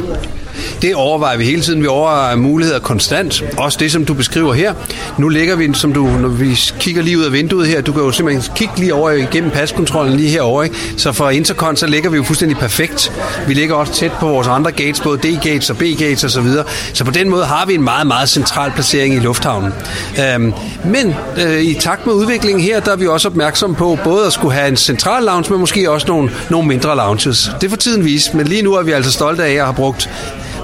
Det 0.81 0.95
overvejer 0.95 1.37
vi 1.37 1.45
hele 1.45 1.61
tiden. 1.61 1.81
Vi 1.81 1.87
overvejer 1.87 2.35
muligheder 2.35 2.79
konstant. 2.79 3.43
Også 3.57 3.77
det, 3.81 3.91
som 3.91 4.05
du 4.05 4.13
beskriver 4.13 4.53
her. 4.53 4.73
Nu 5.17 5.29
ligger 5.29 5.55
vi, 5.55 5.69
som 5.73 5.93
du, 5.93 6.07
når 6.07 6.27
vi 6.27 6.59
kigger 6.79 7.01
lige 7.01 7.17
ud 7.17 7.23
af 7.23 7.33
vinduet 7.33 7.67
her, 7.67 7.81
du 7.81 7.91
kan 7.91 8.01
jo 8.01 8.11
simpelthen 8.11 8.55
kigge 8.55 8.73
lige 8.77 8.93
over 8.93 9.11
igennem 9.11 9.51
paskontrollen 9.51 10.17
lige 10.17 10.29
herovre. 10.29 10.63
Ikke? 10.63 10.75
Så 10.97 11.11
for 11.11 11.29
Intercon, 11.29 11.75
så 11.75 11.87
ligger 11.87 12.09
vi 12.09 12.17
jo 12.17 12.23
fuldstændig 12.23 12.57
perfekt. 12.57 13.11
Vi 13.47 13.53
ligger 13.53 13.75
også 13.75 13.93
tæt 13.93 14.11
på 14.11 14.27
vores 14.27 14.47
andre 14.47 14.71
gates, 14.71 14.99
både 14.99 15.17
D-gates 15.17 15.69
og 15.69 15.77
B-gates 15.77 16.23
osv. 16.23 16.29
Så, 16.29 16.41
videre. 16.41 16.65
så 16.93 17.03
på 17.03 17.11
den 17.11 17.29
måde 17.29 17.45
har 17.45 17.65
vi 17.65 17.73
en 17.73 17.83
meget, 17.83 18.07
meget 18.07 18.29
central 18.29 18.71
placering 18.71 19.15
i 19.15 19.19
lufthavnen. 19.19 19.73
Øhm, 20.19 20.53
men 20.85 21.15
øh, 21.37 21.61
i 21.61 21.73
takt 21.73 22.05
med 22.05 22.13
udviklingen 22.13 22.63
her, 22.63 22.79
der 22.79 22.91
er 22.91 22.95
vi 22.95 23.07
også 23.07 23.27
opmærksom 23.27 23.75
på 23.75 23.97
både 24.03 24.25
at 24.25 24.33
skulle 24.33 24.53
have 24.53 24.67
en 24.67 24.77
central 24.77 25.23
lounge, 25.23 25.51
men 25.51 25.59
måske 25.59 25.91
også 25.91 26.07
nogle, 26.07 26.31
nogle 26.49 26.67
mindre 26.67 26.95
lounges. 26.95 27.51
Det 27.61 27.69
får 27.69 27.77
tiden 27.77 28.05
vise, 28.05 28.37
men 28.37 28.47
lige 28.47 28.61
nu 28.61 28.73
er 28.73 28.83
vi 28.83 28.91
altså 28.91 29.11
stolte 29.11 29.43
af 29.43 29.51
at 29.51 29.63
have 29.63 29.73
brugt 29.73 30.09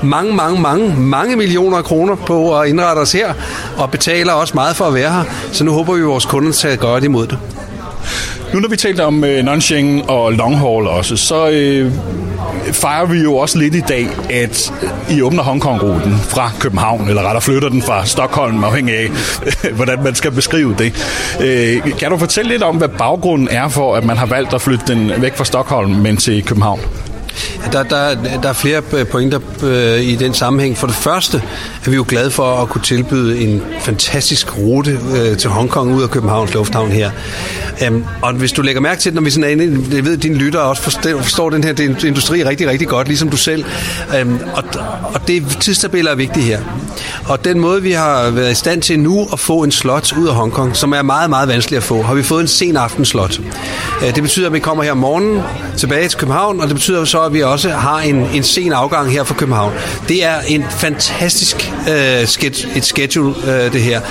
mange, 0.04 0.36
mange, 0.36 0.62
mange, 0.62 0.96
mange 0.98 1.36
millioner 1.36 1.82
kroner 1.82 2.16
på 2.16 2.60
at 2.60 2.70
indrette 2.70 3.00
os 3.00 3.12
her, 3.12 3.34
og 3.78 3.92
betaler 3.92 4.34
også 4.34 4.54
meget 4.56 4.76
for 4.76 4.86
at 4.86 4.94
være 4.94 5.12
her. 5.12 5.24
Så 5.52 5.64
nu 5.64 5.72
håber 5.72 5.94
vi, 5.94 6.02
at 6.02 6.08
vores 6.08 6.26
kunder 6.26 6.52
tager 6.52 6.76
godt 6.76 7.04
imod 7.04 7.28
det. 7.28 7.38
Nu 8.54 8.60
når 8.60 8.70
vi 8.70 8.76
talte 8.76 9.06
om 9.06 9.24
øh, 9.24 9.46
og 10.08 10.34
long 10.34 10.58
haul 10.58 10.88
også, 10.88 11.16
så 11.16 11.50
øh, 11.50 11.92
fejrer 12.72 13.06
vi 13.06 13.18
jo 13.20 13.36
også 13.36 13.58
lidt 13.58 13.76
i 13.76 13.80
dag, 13.80 14.08
at 14.30 14.74
I 15.10 15.22
åbner 15.22 15.44
Hongkong-ruten 15.44 16.16
fra 16.30 16.52
København, 16.60 17.08
eller 17.10 17.22
rettere 17.22 17.42
flytter 17.42 17.70
den 17.70 17.82
fra 17.82 18.06
Stockholm, 18.06 18.64
afhængig 18.64 18.96
af, 18.96 19.10
hvordan 19.78 20.04
man 20.04 20.16
skal 20.16 20.32
beskrive 20.32 20.76
det. 20.78 20.94
Øh, 21.40 21.98
kan 21.98 22.12
du 22.12 22.18
fortælle 22.18 22.52
lidt 22.52 22.64
om, 22.64 22.76
hvad 22.76 22.88
baggrunden 22.88 23.48
er 23.52 23.68
for, 23.68 23.96
at 23.96 24.06
man 24.06 24.18
har 24.18 24.26
valgt 24.26 24.54
at 24.54 24.62
flytte 24.62 24.86
den 24.88 25.12
væk 25.18 25.38
fra 25.38 25.46
Stockholm, 25.46 25.92
men 25.92 26.18
til 26.18 26.46
København? 26.46 26.80
Der, 27.72 27.84
der, 27.84 28.16
der 28.44 28.50
er 28.50 28.54
flere 28.54 28.82
øh, 28.94 29.08
pointer 29.08 29.40
øh, 29.64 30.02
i 30.02 30.16
den 30.16 30.34
sammenhæng. 30.34 30.78
For 30.78 30.88
det 30.88 30.96
første 30.96 31.42
er 31.86 31.90
vi 31.90 31.96
jo 31.96 32.06
glade 32.08 32.32
for 32.32 32.62
at 32.62 32.70
kunne 32.70 32.82
tilbyde 32.82 33.40
en 33.40 33.64
fantastisk 33.80 34.58
rute 34.58 35.00
øh, 35.16 35.38
til 35.38 35.50
Hongkong 35.50 35.94
ud 35.94 36.04
af 36.04 36.10
Københavns 36.10 36.54
Lufthavn 36.54 36.92
her. 36.92 37.12
Øhm, 37.86 38.06
og 38.22 38.34
hvis 38.34 38.52
du 38.52 38.62
lægger 38.62 38.82
mærke 38.82 39.02
til 39.02 39.12
det, 39.12 39.16
når 39.16 39.22
vi 39.22 39.30
sådan 39.30 39.44
er 39.44 39.48
inde, 39.48 39.96
jeg 39.96 40.06
ved, 40.06 40.14
at 40.14 40.24
dine 40.24 40.36
lyttere 40.36 40.64
også 40.64 40.82
forstår, 40.82 41.22
forstår 41.22 41.50
den 41.50 41.64
her 41.64 42.06
industri 42.06 42.44
rigtig, 42.44 42.68
rigtig 42.68 42.88
godt, 42.88 43.08
ligesom 43.08 43.30
du 43.30 43.38
selv. 43.38 43.66
Øhm, 44.20 44.40
og, 44.54 44.64
og 45.14 45.28
det 45.28 45.58
tidstabeller 45.60 46.12
er 46.12 46.16
vigtigt 46.16 46.46
her. 46.46 46.60
Og 47.26 47.46
den 47.46 47.60
måde, 47.60 47.82
vi 47.82 47.92
har 47.92 48.30
været 48.30 48.52
i 48.52 48.56
stand 48.56 48.82
til 48.82 49.00
nu 49.00 49.28
at 49.34 49.40
få 49.40 49.64
en 49.64 49.72
slot 49.72 50.14
ud 50.18 50.28
af 50.28 50.34
Hongkong, 50.34 50.76
som 50.76 50.92
er 50.92 51.02
meget, 51.02 51.30
meget 51.30 51.48
vanskelig 51.48 51.78
at 51.78 51.84
få, 51.84 52.02
har 52.02 52.14
vi 52.14 52.24
fået 52.24 52.42
en 52.42 52.48
sen 52.48 52.78
aftenslot. 52.78 53.40
Det 54.16 54.24
betyder, 54.24 54.48
at 54.48 54.54
vi 54.54 54.60
kommer 54.60 54.84
her 54.84 54.92
om 54.92 54.98
morgenen 54.98 55.42
tilbage 55.78 56.08
til 56.08 56.20
København, 56.20 56.62
og 56.62 56.68
det 56.68 56.76
betyder 56.76 57.06
så, 57.06 57.29
at 57.30 57.34
vi 57.34 57.44
også 57.44 57.70
har 57.70 58.00
en, 58.00 58.16
en 58.16 58.44
sen 58.44 58.74
afgang 58.74 59.12
her 59.12 59.24
fra 59.24 59.36
København. 59.36 59.74
Det 60.08 60.26
er 60.26 60.36
en 60.48 60.66
fantastisk 60.70 61.74
øh, 61.90 62.28
sketch, 62.28 62.78
et 62.78 62.86
schedule, 62.86 63.36
øh, 63.48 63.74
det 63.74 63.82
her. 63.82 64.02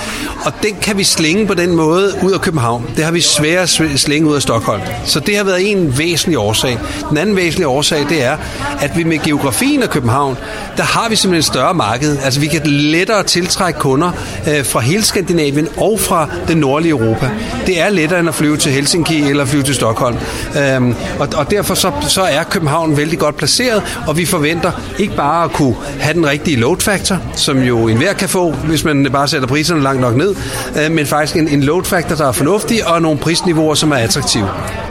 Og 0.45 0.53
den 0.63 0.75
kan 0.81 0.97
vi 0.97 1.03
slænge 1.03 1.47
på 1.47 1.53
den 1.53 1.75
måde 1.75 2.13
ud 2.23 2.31
af 2.31 2.41
København. 2.41 2.89
Det 2.95 3.03
har 3.03 3.11
vi 3.11 3.21
svært 3.21 3.81
at 3.81 3.99
slænge 3.99 4.29
ud 4.29 4.35
af 4.35 4.41
Stockholm. 4.41 4.81
Så 5.05 5.19
det 5.19 5.37
har 5.37 5.43
været 5.43 5.71
en 5.71 5.97
væsentlig 5.97 6.37
årsag. 6.37 6.77
Den 7.09 7.17
anden 7.17 7.35
væsentlige 7.35 7.67
årsag, 7.67 8.05
det 8.09 8.23
er, 8.23 8.37
at 8.81 8.97
vi 8.97 9.03
med 9.03 9.19
geografien 9.23 9.83
af 9.83 9.89
København, 9.89 10.37
der 10.77 10.83
har 10.83 11.09
vi 11.09 11.15
simpelthen 11.15 11.39
et 11.39 11.45
større 11.45 11.73
marked. 11.73 12.17
Altså 12.23 12.39
vi 12.39 12.47
kan 12.47 12.61
lettere 12.65 13.23
tiltrække 13.23 13.79
kunder 13.79 14.11
øh, 14.47 14.65
fra 14.65 14.79
hele 14.79 15.03
Skandinavien 15.03 15.67
og 15.77 15.99
fra 15.99 16.29
det 16.47 16.57
nordlige 16.57 16.91
Europa. 16.91 17.29
Det 17.65 17.81
er 17.81 17.89
lettere 17.89 18.19
end 18.19 18.29
at 18.29 18.35
flyve 18.35 18.57
til 18.57 18.71
Helsinki 18.71 19.21
eller 19.21 19.45
flyve 19.45 19.63
til 19.63 19.75
Stockholm. 19.75 20.17
Øhm, 20.57 20.95
og, 21.19 21.27
og 21.35 21.51
derfor 21.51 21.73
så, 21.73 21.91
så 22.07 22.21
er 22.21 22.43
København 22.43 22.97
vældig 23.09 23.19
godt 23.19 23.37
placeret, 23.37 23.83
og 24.07 24.17
vi 24.17 24.25
forventer 24.25 24.71
ikke 24.99 25.15
bare 25.15 25.43
at 25.43 25.51
kunne 25.51 25.75
have 25.99 26.13
den 26.13 26.27
rigtige 26.27 26.57
load 26.57 26.77
factor, 26.79 27.17
som 27.35 27.57
jo 27.63 27.87
enhver 27.87 28.13
kan 28.13 28.29
få, 28.29 28.51
hvis 28.51 28.83
man 28.83 29.07
bare 29.11 29.27
sætter 29.27 29.47
priserne 29.47 29.83
langt 29.83 30.01
nok 30.01 30.15
ned, 30.15 30.35
øh, 30.83 30.91
men 30.91 31.05
faktisk 31.05 31.35
en, 31.35 31.47
en 31.47 31.63
load 31.63 31.83
factor, 31.83 32.15
der 32.15 32.27
er 32.27 32.31
fornuftig, 32.31 32.87
og 32.87 33.01
nogle 33.01 33.17
prisniveauer, 33.17 33.49
prisniveauer, 33.49 33.75
som 33.75 33.91
er 33.91 33.95
attraktive. 33.95 34.49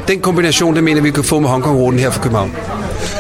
Den 0.09 0.21
kombination, 0.21 0.75
det 0.75 0.85
mener 0.85 1.01
vi 1.01 1.11
kan 1.11 1.25
få 1.25 1.41
med 1.41 1.49
Hongkong-ruten 1.49 1.99
her 2.01 2.11
fra 2.11 2.23
København. 2.23 2.57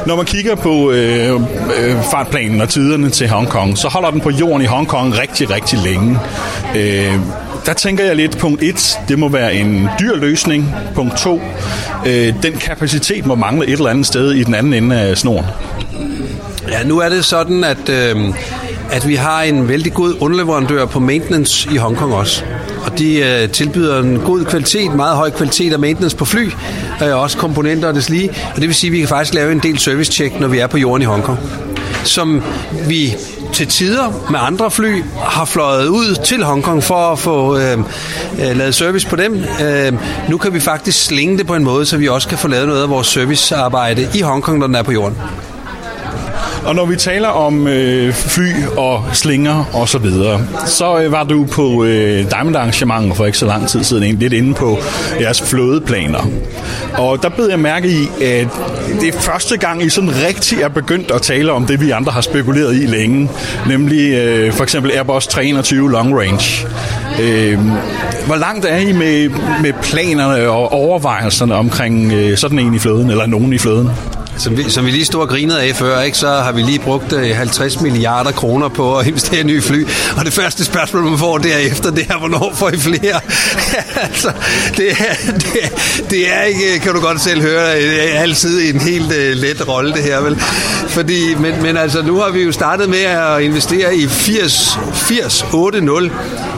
Når 0.06 0.16
man 0.16 0.24
kigger 0.24 0.54
på 0.54 0.90
øh, 0.90 1.34
øh, 1.34 1.96
fartplanen 2.10 2.60
og 2.60 2.68
tiderne 2.68 3.10
til 3.10 3.28
Hongkong, 3.28 3.78
så 3.78 3.88
holder 3.88 4.10
den 4.10 4.20
på 4.20 4.30
jorden 4.30 4.62
i 4.62 4.66
Hongkong 4.66 5.18
rigtig, 5.18 5.50
rigtig 5.50 5.78
længe. 5.84 6.18
Øh, 6.76 7.14
der 7.68 7.74
tænker 7.74 8.04
jeg 8.04 8.16
lidt, 8.16 8.38
punkt 8.38 8.62
1, 8.62 8.98
det 9.08 9.18
må 9.18 9.28
være 9.28 9.54
en 9.54 9.88
dyr 10.00 10.16
løsning. 10.16 10.74
Punkt 10.94 11.16
2, 11.16 11.40
øh, 12.06 12.34
den 12.42 12.52
kapacitet 12.52 13.26
må 13.26 13.34
mangle 13.34 13.66
et 13.66 13.72
eller 13.72 13.90
andet 13.90 14.06
sted 14.06 14.32
i 14.32 14.44
den 14.44 14.54
anden 14.54 14.72
ende 14.72 14.96
af 14.96 15.18
snoren. 15.18 15.46
Ja, 16.68 16.84
nu 16.84 16.98
er 16.98 17.08
det 17.08 17.24
sådan, 17.24 17.64
at, 17.64 17.88
øh, 17.88 18.16
at 18.90 19.08
vi 19.08 19.14
har 19.14 19.42
en 19.42 19.68
vældig 19.68 19.92
god 19.92 20.14
underleverandør 20.20 20.86
på 20.86 21.00
maintenance 21.00 21.68
i 21.72 21.76
Hongkong 21.76 22.14
også 22.14 22.44
og 22.90 22.98
de 22.98 23.18
øh, 23.18 23.48
tilbyder 23.48 24.02
en 24.02 24.18
god 24.18 24.44
kvalitet, 24.44 24.94
meget 24.94 25.16
høj 25.16 25.30
kvalitet 25.30 25.72
af 25.72 25.78
maintenance 25.78 26.16
på 26.16 26.24
fly, 26.24 26.50
øh, 27.02 27.22
også 27.22 27.38
komponenter 27.38 27.88
og 27.88 27.94
deslige, 27.94 28.30
og 28.54 28.60
det 28.60 28.66
vil 28.66 28.74
sige, 28.74 28.88
at 28.88 28.92
vi 28.92 28.98
kan 28.98 29.08
faktisk 29.08 29.34
lave 29.34 29.52
en 29.52 29.58
del 29.58 29.78
service-check, 29.78 30.40
når 30.40 30.48
vi 30.48 30.58
er 30.58 30.66
på 30.66 30.78
jorden 30.78 31.02
i 31.02 31.04
Hongkong, 31.04 31.38
som 32.04 32.42
vi 32.88 33.16
til 33.58 33.68
tider 33.68 34.30
med 34.30 34.38
andre 34.42 34.70
fly 34.70 35.02
har 35.16 35.44
fløjet 35.44 35.88
ud 35.88 36.24
til 36.24 36.44
Hongkong 36.44 36.82
for 36.82 37.12
at 37.12 37.18
få 37.18 37.58
øh, 37.58 37.78
øh, 37.78 38.56
lavet 38.56 38.74
service 38.74 39.08
på 39.08 39.16
dem. 39.16 39.44
Øh, 39.62 39.92
nu 40.28 40.38
kan 40.38 40.54
vi 40.54 40.60
faktisk 40.60 41.04
slinge 41.04 41.38
det 41.38 41.46
på 41.46 41.54
en 41.54 41.64
måde, 41.64 41.86
så 41.86 41.96
vi 41.96 42.08
også 42.08 42.28
kan 42.28 42.38
få 42.38 42.48
lavet 42.48 42.68
noget 42.68 42.82
af 42.82 42.88
vores 42.88 43.06
servicearbejde 43.06 44.08
i 44.14 44.20
Hongkong, 44.20 44.58
når 44.58 44.66
den 44.66 44.76
er 44.76 44.82
på 44.82 44.92
jorden. 44.92 45.16
Og 46.68 46.74
når 46.74 46.86
vi 46.86 46.96
taler 46.96 47.28
om 47.28 47.66
øh, 47.66 48.12
fly 48.14 48.52
og 48.76 49.04
slinger 49.12 49.64
og 49.72 49.88
så 49.88 49.98
videre, 49.98 50.40
så 50.66 51.00
øh, 51.00 51.12
var 51.12 51.24
du 51.24 51.46
på 51.52 51.84
øh, 51.84 52.30
Diamond 52.30 52.56
Arrangement 52.56 53.16
for 53.16 53.26
ikke 53.26 53.38
så 53.38 53.46
lang 53.46 53.68
tid 53.68 53.84
siden, 53.84 54.18
lidt 54.18 54.32
inde 54.32 54.54
på 54.54 54.78
jeres 55.20 55.42
flådeplaner. 55.42 56.30
Og 56.98 57.22
der 57.22 57.28
bed 57.28 57.48
jeg 57.48 57.58
mærke 57.58 57.88
i, 57.88 58.24
at 58.24 58.48
det 59.00 59.14
er 59.14 59.20
første 59.20 59.56
gang, 59.56 59.82
I 59.82 59.88
sådan 59.88 60.10
rigtig 60.26 60.60
er 60.60 60.68
begyndt 60.68 61.10
at 61.10 61.22
tale 61.22 61.52
om 61.52 61.66
det, 61.66 61.80
vi 61.80 61.90
andre 61.90 62.12
har 62.12 62.20
spekuleret 62.20 62.74
i 62.74 62.86
længe, 62.86 63.30
nemlig 63.68 64.12
øh, 64.12 64.52
for 64.52 64.62
eksempel 64.62 64.92
Airbus 64.92 65.26
321 65.26 65.90
Long 65.90 66.18
Range. 66.18 66.66
Øh, 67.22 67.58
hvor 68.26 68.36
langt 68.36 68.64
er 68.64 68.76
I 68.76 68.92
med, 68.92 69.30
med 69.62 69.72
planerne 69.82 70.48
og 70.48 70.72
overvejelserne 70.72 71.54
omkring 71.54 72.12
øh, 72.12 72.36
sådan 72.36 72.58
en 72.58 72.74
i 72.74 72.78
flåden, 72.78 73.10
eller 73.10 73.26
nogen 73.26 73.52
i 73.52 73.58
flåden? 73.58 73.90
Som 74.38 74.56
vi, 74.56 74.70
som 74.70 74.86
vi 74.86 74.90
lige 74.90 75.04
stod 75.04 75.20
og 75.20 75.28
grinede 75.28 75.62
af 75.62 75.76
før, 75.76 76.00
ikke, 76.00 76.18
så 76.18 76.28
har 76.28 76.52
vi 76.52 76.62
lige 76.62 76.78
brugt 76.78 77.12
øh, 77.12 77.36
50 77.36 77.80
milliarder 77.80 78.30
kroner 78.32 78.68
på 78.68 78.98
at 78.98 79.06
investere 79.06 79.40
i 79.40 79.42
nye 79.42 79.62
fly. 79.62 79.86
Og 80.16 80.24
det 80.24 80.32
første 80.32 80.64
spørgsmål, 80.64 81.02
man 81.02 81.18
får 81.18 81.38
derefter, 81.38 81.90
det 81.90 82.06
er, 82.10 82.18
hvornår 82.18 82.52
får 82.54 82.70
I 82.70 82.76
flere? 82.76 83.20
altså, 84.06 84.32
det 84.76 84.90
er, 84.90 85.32
det, 85.32 85.52
er- 85.62 86.02
det 86.10 86.32
er 86.34 86.42
ikke, 86.42 86.74
øh, 86.74 86.80
kan 86.80 86.94
du 86.94 87.00
godt 87.00 87.20
selv 87.20 87.40
høre, 87.42 87.82
øh, 87.82 88.22
altid 88.22 88.74
en 88.74 88.80
helt 88.80 89.06
uh, 89.06 89.12
let 89.40 89.68
rolle, 89.68 89.92
det 89.92 90.02
her, 90.02 90.20
vel? 90.20 90.36
Fordi, 90.88 91.34
men, 91.34 91.62
men 91.62 91.76
altså, 91.76 92.02
nu 92.02 92.16
har 92.20 92.30
vi 92.30 92.42
jo 92.42 92.52
startet 92.52 92.88
med 92.88 92.98
at 93.02 93.42
investere 93.42 93.96
i 93.96 94.06
80, 94.08 94.78
80 94.94 95.42
8-0 95.42 96.10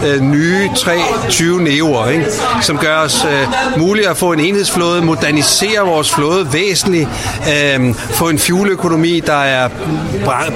øh, 0.07 0.21
nye 0.21 0.69
320 0.77 1.61
Neo'er, 1.61 2.09
ikke? 2.09 2.25
som 2.63 2.79
gør 2.79 2.97
os 2.97 3.25
øh, 3.25 3.79
muligt 3.79 4.07
at 4.07 4.17
få 4.17 4.33
en 4.33 4.41
enhedsflåde, 4.41 5.03
modernisere 5.03 5.87
vores 5.87 6.11
flåde 6.11 6.53
væsentligt, 6.53 7.09
øh, 7.49 7.95
få 7.95 8.29
en 8.29 8.39
fueløkonomi, 8.39 9.21
der 9.21 9.43
er 9.43 9.69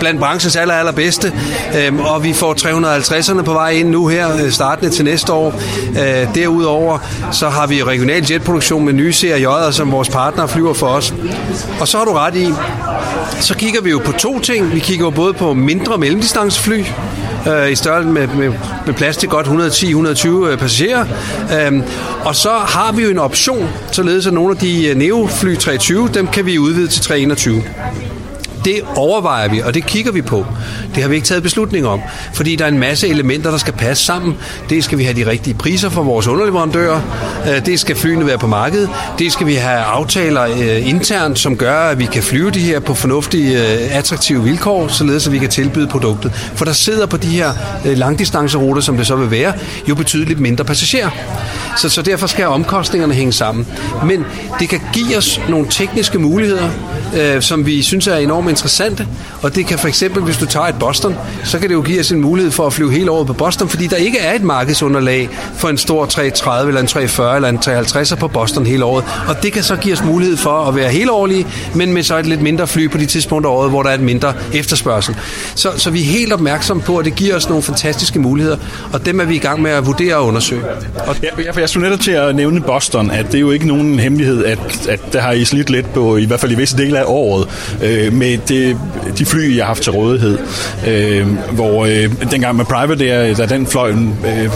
blandt 0.01 0.21
branchens 0.21 0.57
aller, 0.57 0.75
allerbedste, 0.75 1.33
øh, 1.79 2.13
og 2.13 2.25
vi 2.25 2.33
får 2.33 2.55
350'erne 2.55 3.43
på 3.43 3.53
vej 3.53 3.71
ind 3.71 3.89
nu 3.89 4.07
her, 4.07 4.45
øh, 4.45 4.51
startende 4.51 4.91
til 4.91 5.05
næste 5.05 5.33
år. 5.33 5.61
Øh, 5.89 6.35
derudover 6.35 6.99
så 7.33 7.49
har 7.49 7.67
vi 7.67 7.83
regional 7.83 8.27
jetproduktion 8.31 8.85
med 8.85 8.93
nye 8.93 9.13
CRJ'er, 9.13 9.73
som 9.73 9.93
vores 9.93 10.09
partner 10.09 10.47
flyver 10.47 10.75
for 10.75 10.87
os. 10.87 11.15
Og 11.81 11.89
så 11.89 11.99
har 11.99 12.05
du 12.05 12.13
ret 12.13 12.37
i, 12.37 12.49
så 13.41 13.57
kigger 13.57 13.81
vi 13.81 13.91
jo 13.91 14.01
på 14.05 14.13
to 14.13 14.39
ting. 14.39 14.75
Vi 14.75 14.79
kigger 14.79 15.05
jo 15.05 15.11
både 15.11 15.33
på 15.33 15.55
mindre 15.55 15.99
mellemdistancefly, 15.99 16.85
øh, 17.49 17.73
i 17.73 17.75
størrelse 17.75 18.11
med, 18.11 18.27
med, 18.27 18.53
med 18.87 18.95
plads 18.95 19.17
til 19.17 19.29
godt 19.29 19.47
110-120 19.47 20.29
øh, 20.29 20.59
passagerer. 20.59 21.07
Øhm, 21.67 21.83
og 22.25 22.37
så 22.37 22.51
har 22.51 22.93
vi 22.93 23.03
jo 23.03 23.11
en 23.11 23.19
option, 23.19 23.69
således 23.93 24.27
at 24.27 24.33
nogle 24.33 24.51
af 24.51 24.57
de 24.57 24.87
øh, 24.87 24.97
Neo-fly 24.97 25.57
320, 25.57 26.09
dem 26.15 26.27
kan 26.27 26.47
vi 26.47 26.59
udvide 26.59 26.89
til 26.89 27.03
321. 27.03 27.63
Det 28.65 28.81
overvejer 28.97 29.49
vi, 29.49 29.61
og 29.61 29.75
det 29.75 29.87
kigger 29.87 30.13
vi 30.13 30.23
på. 30.23 30.47
Det 30.95 31.03
har 31.03 31.09
vi 31.09 31.15
ikke 31.15 31.27
taget 31.27 31.43
beslutning 31.43 31.87
om, 31.87 32.01
fordi 32.35 32.57
der 32.57 32.65
er 32.65 32.69
en 32.69 32.79
masse 32.79 33.09
elementer, 33.09 33.51
der 33.51 33.59
skal 33.59 33.73
passe 33.73 34.05
sammen. 34.05 34.37
Det 34.71 34.85
skal 34.85 34.99
vi 34.99 35.05
have 35.05 35.25
de 35.25 35.31
rigtige 35.31 35.55
priser 35.55 35.89
for 35.89 36.03
vores 36.03 36.27
underleverandører. 36.27 37.01
Øh, 37.49 37.67
det 37.67 37.81
skal 37.81 37.97
flyene 37.97 38.27
være 38.27 38.39
på 38.39 38.47
markedet. 38.47 38.91
Det 39.19 39.33
skal 39.33 39.47
vi 39.47 39.55
have 39.55 39.81
aftaler 39.81 40.43
øh, 40.43 40.89
internt, 40.89 41.39
som 41.39 41.57
gør, 41.57 41.81
at 41.81 41.99
vi 41.99 42.05
kan 42.05 42.23
flyve 42.23 42.51
de 42.51 42.61
her 42.61 42.81
på 42.81 42.95
fornuftige, 42.95 43.53
øh, 43.53 43.97
attraktive 43.97 44.43
vilkår, 44.43 44.89
således 44.89 45.27
at 45.27 45.33
vi 45.33 45.39
kan 45.39 45.49
tilbyde 45.49 45.87
produktet. 45.87 46.33
For 46.33 46.65
der 46.65 46.73
sidder 46.73 47.07
på 47.07 47.17
de 47.17 47.29
her 47.29 47.51
langdistanceruter, 47.85 48.83
som 48.83 48.97
det 48.97 49.07
så 49.07 49.17
vil 49.17 49.31
være, 49.31 49.53
jo 49.89 49.95
betydeligt 49.95 50.41
mindre 50.41 50.65
passagerer. 50.65 51.11
Så, 51.77 51.89
så 51.89 52.03
derfor 52.03 52.27
skal 52.27 52.47
omkostningerne 52.47 53.15
hænge 53.15 53.33
sammen. 53.33 53.67
Men 54.05 54.25
det 54.61 54.69
kan 54.69 54.81
give 54.93 55.17
os 55.17 55.41
nogle 55.49 55.67
tekniske 55.71 56.19
muligheder, 56.19 56.71
øh, 57.17 57.43
som 57.43 57.67
vi 57.67 57.83
synes 57.83 58.07
er 58.07 58.17
enormt 58.17 58.54
interessante. 58.55 59.07
Og 59.43 59.55
det 59.55 59.67
kan 59.67 59.79
for 59.79 59.89
eksempel, 59.89 60.23
hvis 60.23 60.37
du 60.37 60.47
tager 60.47 60.67
et 60.67 60.75
Boston, 60.79 61.15
så 61.45 61.59
kan 61.59 61.69
det 61.69 61.75
jo 61.75 61.83
give 61.83 62.01
os 62.01 62.11
en 62.13 62.21
mulighed 62.21 62.53
for 62.53 62.67
at 62.67 62.73
flyve 62.73 62.93
hele 62.93 63.11
året 63.11 63.27
på 63.27 63.33
Boston, 63.33 63.69
fordi 63.69 63.87
der 63.87 63.97
ikke 63.97 64.19
er 64.19 64.35
et 64.35 64.43
markedsunderlag 64.43 65.29
for 65.57 65.69
en 65.69 65.79
stor 65.79 66.07
330 66.07 66.69
eller 66.69 66.81
en 66.81 66.87
340 66.87 67.37
eller 67.37 67.49
en 67.49 67.59
350 67.59 68.15
på 68.21 68.29
Boston 68.29 68.67
hele 68.67 68.85
året. 68.85 69.05
Og 69.29 69.43
det 69.43 69.53
kan 69.53 69.63
så 69.63 69.77
give 69.77 69.95
os 69.95 70.05
mulighed 70.05 70.37
for 70.37 70.65
at 70.69 70.77
være 70.77 70.91
hele 70.91 71.13
årlige, 71.13 71.47
men 71.75 71.93
med 71.93 72.03
så 72.03 72.19
et 72.19 72.27
lidt 72.27 72.43
mindre 72.43 72.67
fly 72.67 72.91
på 72.91 72.99
de 72.99 73.07
tidspunkter 73.07 73.51
af 73.51 73.55
året, 73.55 73.71
hvor 73.71 73.83
der 73.83 73.91
er 73.91 73.95
et 73.95 74.01
mindre 74.01 74.35
efterspørgsel. 74.53 75.17
Så, 75.55 75.73
så 75.77 75.91
vi 75.91 76.01
er 76.01 76.07
helt 76.07 76.33
opmærksomme 76.33 76.83
på, 76.83 76.99
at 76.99 77.05
det 77.05 77.15
giver 77.15 77.37
os 77.37 77.49
nogle 77.49 77.63
fantastiske 77.63 78.19
muligheder, 78.19 78.57
og 78.93 79.07
dem 79.07 79.21
er 79.21 79.25
vi 79.25 79.35
i 79.35 79.39
gang 79.39 79.63
med 79.63 79.71
at 79.71 79.87
vurdere 79.87 80.17
og 80.17 80.27
undersøge. 80.27 80.63
Og 81.07 81.17
Ja, 81.23 81.61
jeg 81.61 81.69
skulle 81.69 81.89
netop 81.89 82.01
til 82.01 82.11
at 82.11 82.37
nævne 82.37 82.61
Boston, 82.61 83.11
at 83.11 83.27
det 83.27 83.35
er 83.35 83.41
jo 83.41 83.51
ikke 83.51 83.67
nogen 83.67 83.99
hemmelighed, 83.99 84.45
at, 84.45 84.89
at 84.89 85.01
der 85.13 85.21
har 85.21 85.33
I 85.33 85.45
slidt 85.45 85.71
lidt 85.71 85.95
på, 85.95 86.17
i 86.17 86.25
hvert 86.25 86.41
fald 86.41 86.53
i 86.53 86.55
visse 86.55 86.77
dele 86.77 86.99
af 86.99 87.05
året, 87.07 87.49
øh, 87.83 88.13
med 88.13 88.39
det, 88.49 88.77
de 89.19 89.27
fly, 89.27 89.57
jeg 89.57 89.65
har 89.65 89.67
haft 89.67 89.83
til 89.83 89.93
rådighed. 89.93 90.39
Øh, 90.87 91.27
hvor 91.53 91.85
øh, 91.85 92.31
dengang 92.31 92.57
med 92.57 92.65
Private 92.65 93.13
Air, 93.13 93.31
øh, 93.31 93.37
da 93.37 93.47
den 93.47 93.67
fløj, 93.67 93.91
øh, 93.91 94.51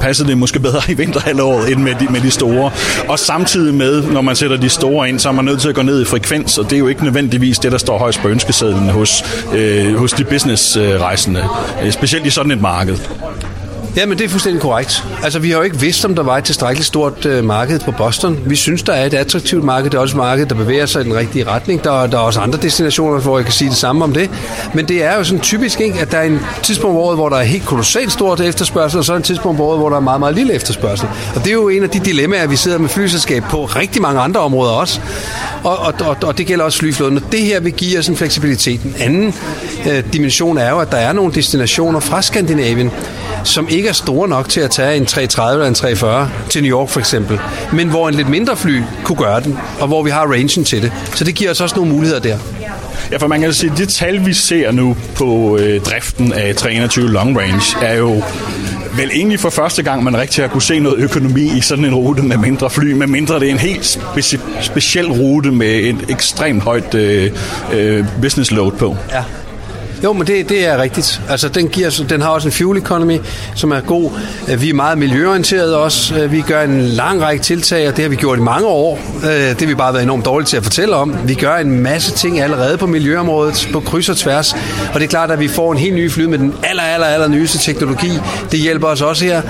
passede 0.00 0.28
det 0.28 0.38
måske 0.38 0.60
bedre 0.60 0.80
i 0.92 0.94
vinterhalvåret, 0.94 1.72
end 1.72 1.82
med 1.82 1.94
de, 2.00 2.06
med 2.12 2.20
de 2.20 2.30
store. 2.30 2.70
Og 3.08 3.18
samtidig 3.18 3.74
med, 3.74 4.02
når 4.02 4.20
man 4.20 4.36
sætter 4.36 4.56
de 4.56 4.68
store 4.68 5.08
ind, 5.08 5.18
så 5.18 5.28
er 5.28 5.32
man 5.32 5.44
nødt 5.44 5.60
til 5.60 5.68
at 5.68 5.74
gå 5.74 5.82
ned 5.82 6.02
i 6.02 6.04
frekvens, 6.04 6.58
og 6.58 6.64
det 6.64 6.72
er 6.72 6.78
jo 6.78 6.88
ikke 6.88 7.04
nødvendigvis 7.04 7.58
det, 7.58 7.72
der 7.72 7.78
står 7.78 7.98
højst 7.98 8.20
på 8.20 8.28
ønskesedlen 8.28 8.88
hos, 8.88 9.24
øh, 9.54 9.94
hos 9.94 10.12
de 10.12 10.24
businessrejsende, 10.24 11.40
øh, 11.80 11.86
øh, 11.86 11.92
specielt 11.92 12.26
i 12.26 12.30
sådan 12.30 12.50
et 12.50 12.60
marked. 12.60 12.98
Ja, 13.96 14.06
men 14.06 14.18
det 14.18 14.24
er 14.24 14.28
fuldstændig 14.28 14.62
korrekt. 14.62 15.04
Altså, 15.22 15.38
vi 15.38 15.50
har 15.50 15.56
jo 15.56 15.62
ikke 15.62 15.80
vidst, 15.80 16.04
om 16.04 16.14
der 16.14 16.22
var 16.22 16.38
et 16.38 16.44
tilstrækkeligt 16.44 16.86
stort 16.86 17.26
øh, 17.26 17.44
marked 17.44 17.80
på 17.80 17.90
Boston. 17.90 18.38
Vi 18.46 18.56
synes, 18.56 18.82
der 18.82 18.92
er 18.92 19.06
et 19.06 19.14
attraktivt 19.14 19.64
marked. 19.64 19.90
Det 19.90 19.96
er 19.96 20.00
også 20.00 20.16
et 20.16 20.16
marked, 20.16 20.46
der 20.46 20.54
bevæger 20.54 20.86
sig 20.86 21.00
i 21.00 21.04
den 21.04 21.14
rigtige 21.14 21.46
retning. 21.46 21.84
Der, 21.84 22.06
der 22.06 22.18
er 22.18 22.22
også 22.22 22.40
andre 22.40 22.58
destinationer, 22.62 23.20
hvor 23.20 23.38
jeg 23.38 23.44
kan 23.44 23.52
sige 23.52 23.68
det 23.68 23.76
samme 23.76 24.04
om 24.04 24.12
det. 24.12 24.30
Men 24.74 24.88
det 24.88 25.04
er 25.04 25.16
jo 25.16 25.24
sådan 25.24 25.40
typisk, 25.40 25.80
ikke, 25.80 26.00
at 26.00 26.12
der 26.12 26.18
er 26.18 26.22
en 26.22 26.40
tidspunkt 26.62 26.94
på 26.94 27.00
året, 27.00 27.16
hvor 27.16 27.28
der 27.28 27.36
er 27.36 27.42
helt 27.42 27.64
kolossalt 27.64 28.12
stort 28.12 28.40
efterspørgsel, 28.40 28.98
og 28.98 29.04
så 29.04 29.12
er 29.12 29.16
en 29.16 29.22
tidspunkt 29.22 29.56
på 29.56 29.64
året, 29.64 29.78
hvor 29.78 29.88
der 29.88 29.96
er 29.96 30.00
meget, 30.00 30.20
meget 30.20 30.34
lille 30.34 30.52
efterspørgsel. 30.52 31.08
Og 31.34 31.40
det 31.40 31.46
er 31.46 31.52
jo 31.52 31.68
en 31.68 31.82
af 31.82 31.90
de 31.90 31.98
dilemmaer, 31.98 32.46
vi 32.46 32.56
sidder 32.56 32.78
med 32.78 32.88
flyselskab 32.88 33.42
på 33.50 33.64
rigtig 33.64 34.02
mange 34.02 34.20
andre 34.20 34.40
områder 34.40 34.72
også. 34.72 35.00
Og, 35.64 35.78
og, 35.78 35.94
og, 36.00 36.16
og 36.22 36.38
det 36.38 36.46
gælder 36.46 36.64
også 36.64 36.78
flyflåden. 36.78 37.16
Og 37.16 37.22
det 37.32 37.40
her 37.40 37.60
vil 37.60 37.72
give 37.72 37.98
os 37.98 38.08
en 38.08 38.16
fleksibilitet. 38.16 38.80
En 38.82 38.94
anden 38.98 39.34
øh, 39.90 40.12
dimension 40.12 40.58
er 40.58 40.70
jo, 40.70 40.78
at 40.78 40.90
der 40.90 40.96
er 40.96 41.12
nogle 41.12 41.32
destinationer 41.34 42.00
fra 42.00 42.22
Skandinavien, 42.22 42.90
som 43.44 43.68
ikke 43.68 43.81
er 43.88 43.92
store 43.92 44.28
nok 44.28 44.48
til 44.48 44.60
at 44.60 44.70
tage 44.70 44.96
en 44.96 45.06
330 45.06 45.54
eller 45.54 45.68
en 45.68 45.74
340 45.74 46.30
til 46.50 46.62
New 46.62 46.78
York 46.78 46.88
for 46.88 47.00
eksempel, 47.00 47.38
men 47.72 47.88
hvor 47.88 48.08
en 48.08 48.14
lidt 48.14 48.28
mindre 48.28 48.56
fly 48.56 48.82
kunne 49.04 49.18
gøre 49.18 49.40
den, 49.40 49.58
og 49.80 49.86
hvor 49.86 50.02
vi 50.02 50.10
har 50.10 50.26
rangen 50.32 50.64
til 50.64 50.82
det. 50.82 50.92
Så 51.14 51.24
det 51.24 51.34
giver 51.34 51.50
os 51.50 51.60
også 51.60 51.76
nogle 51.76 51.92
muligheder 51.92 52.20
der. 52.20 52.38
Ja, 53.12 53.16
for 53.16 53.26
man 53.26 53.40
kan 53.40 53.52
sige, 53.52 53.72
at 53.72 53.78
det 53.78 53.88
tal, 53.88 54.26
vi 54.26 54.32
ser 54.32 54.70
nu 54.72 54.96
på 55.16 55.58
øh, 55.58 55.80
driften 55.80 56.32
af 56.32 56.54
321 56.56 57.08
Long 57.08 57.38
Range, 57.40 57.86
er 57.86 57.94
jo 57.94 58.22
vel 58.96 59.10
egentlig 59.14 59.40
for 59.40 59.50
første 59.50 59.82
gang, 59.82 60.04
man 60.04 60.16
rigtig 60.16 60.44
har 60.44 60.48
kunne 60.48 60.62
se 60.62 60.78
noget 60.78 60.98
økonomi 60.98 61.52
i 61.56 61.60
sådan 61.60 61.84
en 61.84 61.94
rute 61.94 62.22
med 62.22 62.36
mindre 62.36 62.70
fly, 62.70 62.92
med 62.92 63.06
mindre 63.06 63.40
det 63.40 63.48
er 63.48 63.52
en 63.52 63.58
helt 63.58 63.98
speci- 63.98 64.62
speciel 64.62 65.06
rute 65.12 65.50
med 65.50 65.66
et 65.74 65.96
ekstremt 66.08 66.62
højt 66.62 66.94
øh, 66.94 67.30
øh, 67.72 68.04
business 68.22 68.50
load 68.50 68.72
på. 68.72 68.96
Ja. 69.10 69.22
Jo, 70.04 70.12
men 70.12 70.26
det, 70.26 70.48
det 70.48 70.66
er 70.66 70.78
rigtigt. 70.82 71.22
Altså, 71.28 71.48
den, 71.48 71.68
giver, 71.68 72.04
den 72.08 72.20
har 72.20 72.28
også 72.28 72.48
en 72.48 72.52
fuel 72.52 72.78
economy, 72.78 73.18
som 73.54 73.70
er 73.70 73.80
god. 73.80 74.10
Øh, 74.48 74.62
vi 74.62 74.70
er 74.70 74.74
meget 74.74 74.98
miljøorienterede 74.98 75.78
også. 75.78 76.14
Øh, 76.14 76.32
vi 76.32 76.40
gør 76.40 76.62
en 76.62 76.80
lang 76.80 77.22
række 77.22 77.42
tiltag, 77.42 77.88
og 77.88 77.96
det 77.96 78.04
har 78.04 78.08
vi 78.08 78.16
gjort 78.16 78.38
i 78.38 78.42
mange 78.42 78.66
år. 78.66 79.00
Øh, 79.24 79.30
det 79.30 79.60
har 79.60 79.66
vi 79.66 79.74
bare 79.74 79.92
været 79.92 80.02
enormt 80.02 80.24
dårlige 80.24 80.46
til 80.46 80.56
at 80.56 80.62
fortælle 80.62 80.96
om. 80.96 81.16
Vi 81.24 81.34
gør 81.34 81.56
en 81.56 81.78
masse 81.82 82.12
ting 82.12 82.40
allerede 82.40 82.78
på 82.78 82.86
miljøområdet, 82.86 83.68
på 83.72 83.80
kryds 83.80 84.08
og 84.08 84.16
tværs. 84.16 84.52
Og 84.94 85.00
det 85.00 85.02
er 85.02 85.08
klart, 85.08 85.30
at 85.30 85.40
vi 85.40 85.48
får 85.48 85.72
en 85.72 85.78
helt 85.78 85.94
ny 85.94 86.10
fly 86.10 86.24
med 86.24 86.38
den 86.38 86.54
aller, 86.62 86.82
aller, 86.82 87.06
aller 87.06 87.28
nyeste 87.28 87.58
teknologi. 87.58 88.10
Det 88.50 88.60
hjælper 88.60 88.88
os 88.88 89.00
også 89.00 89.24
her. 89.24 89.42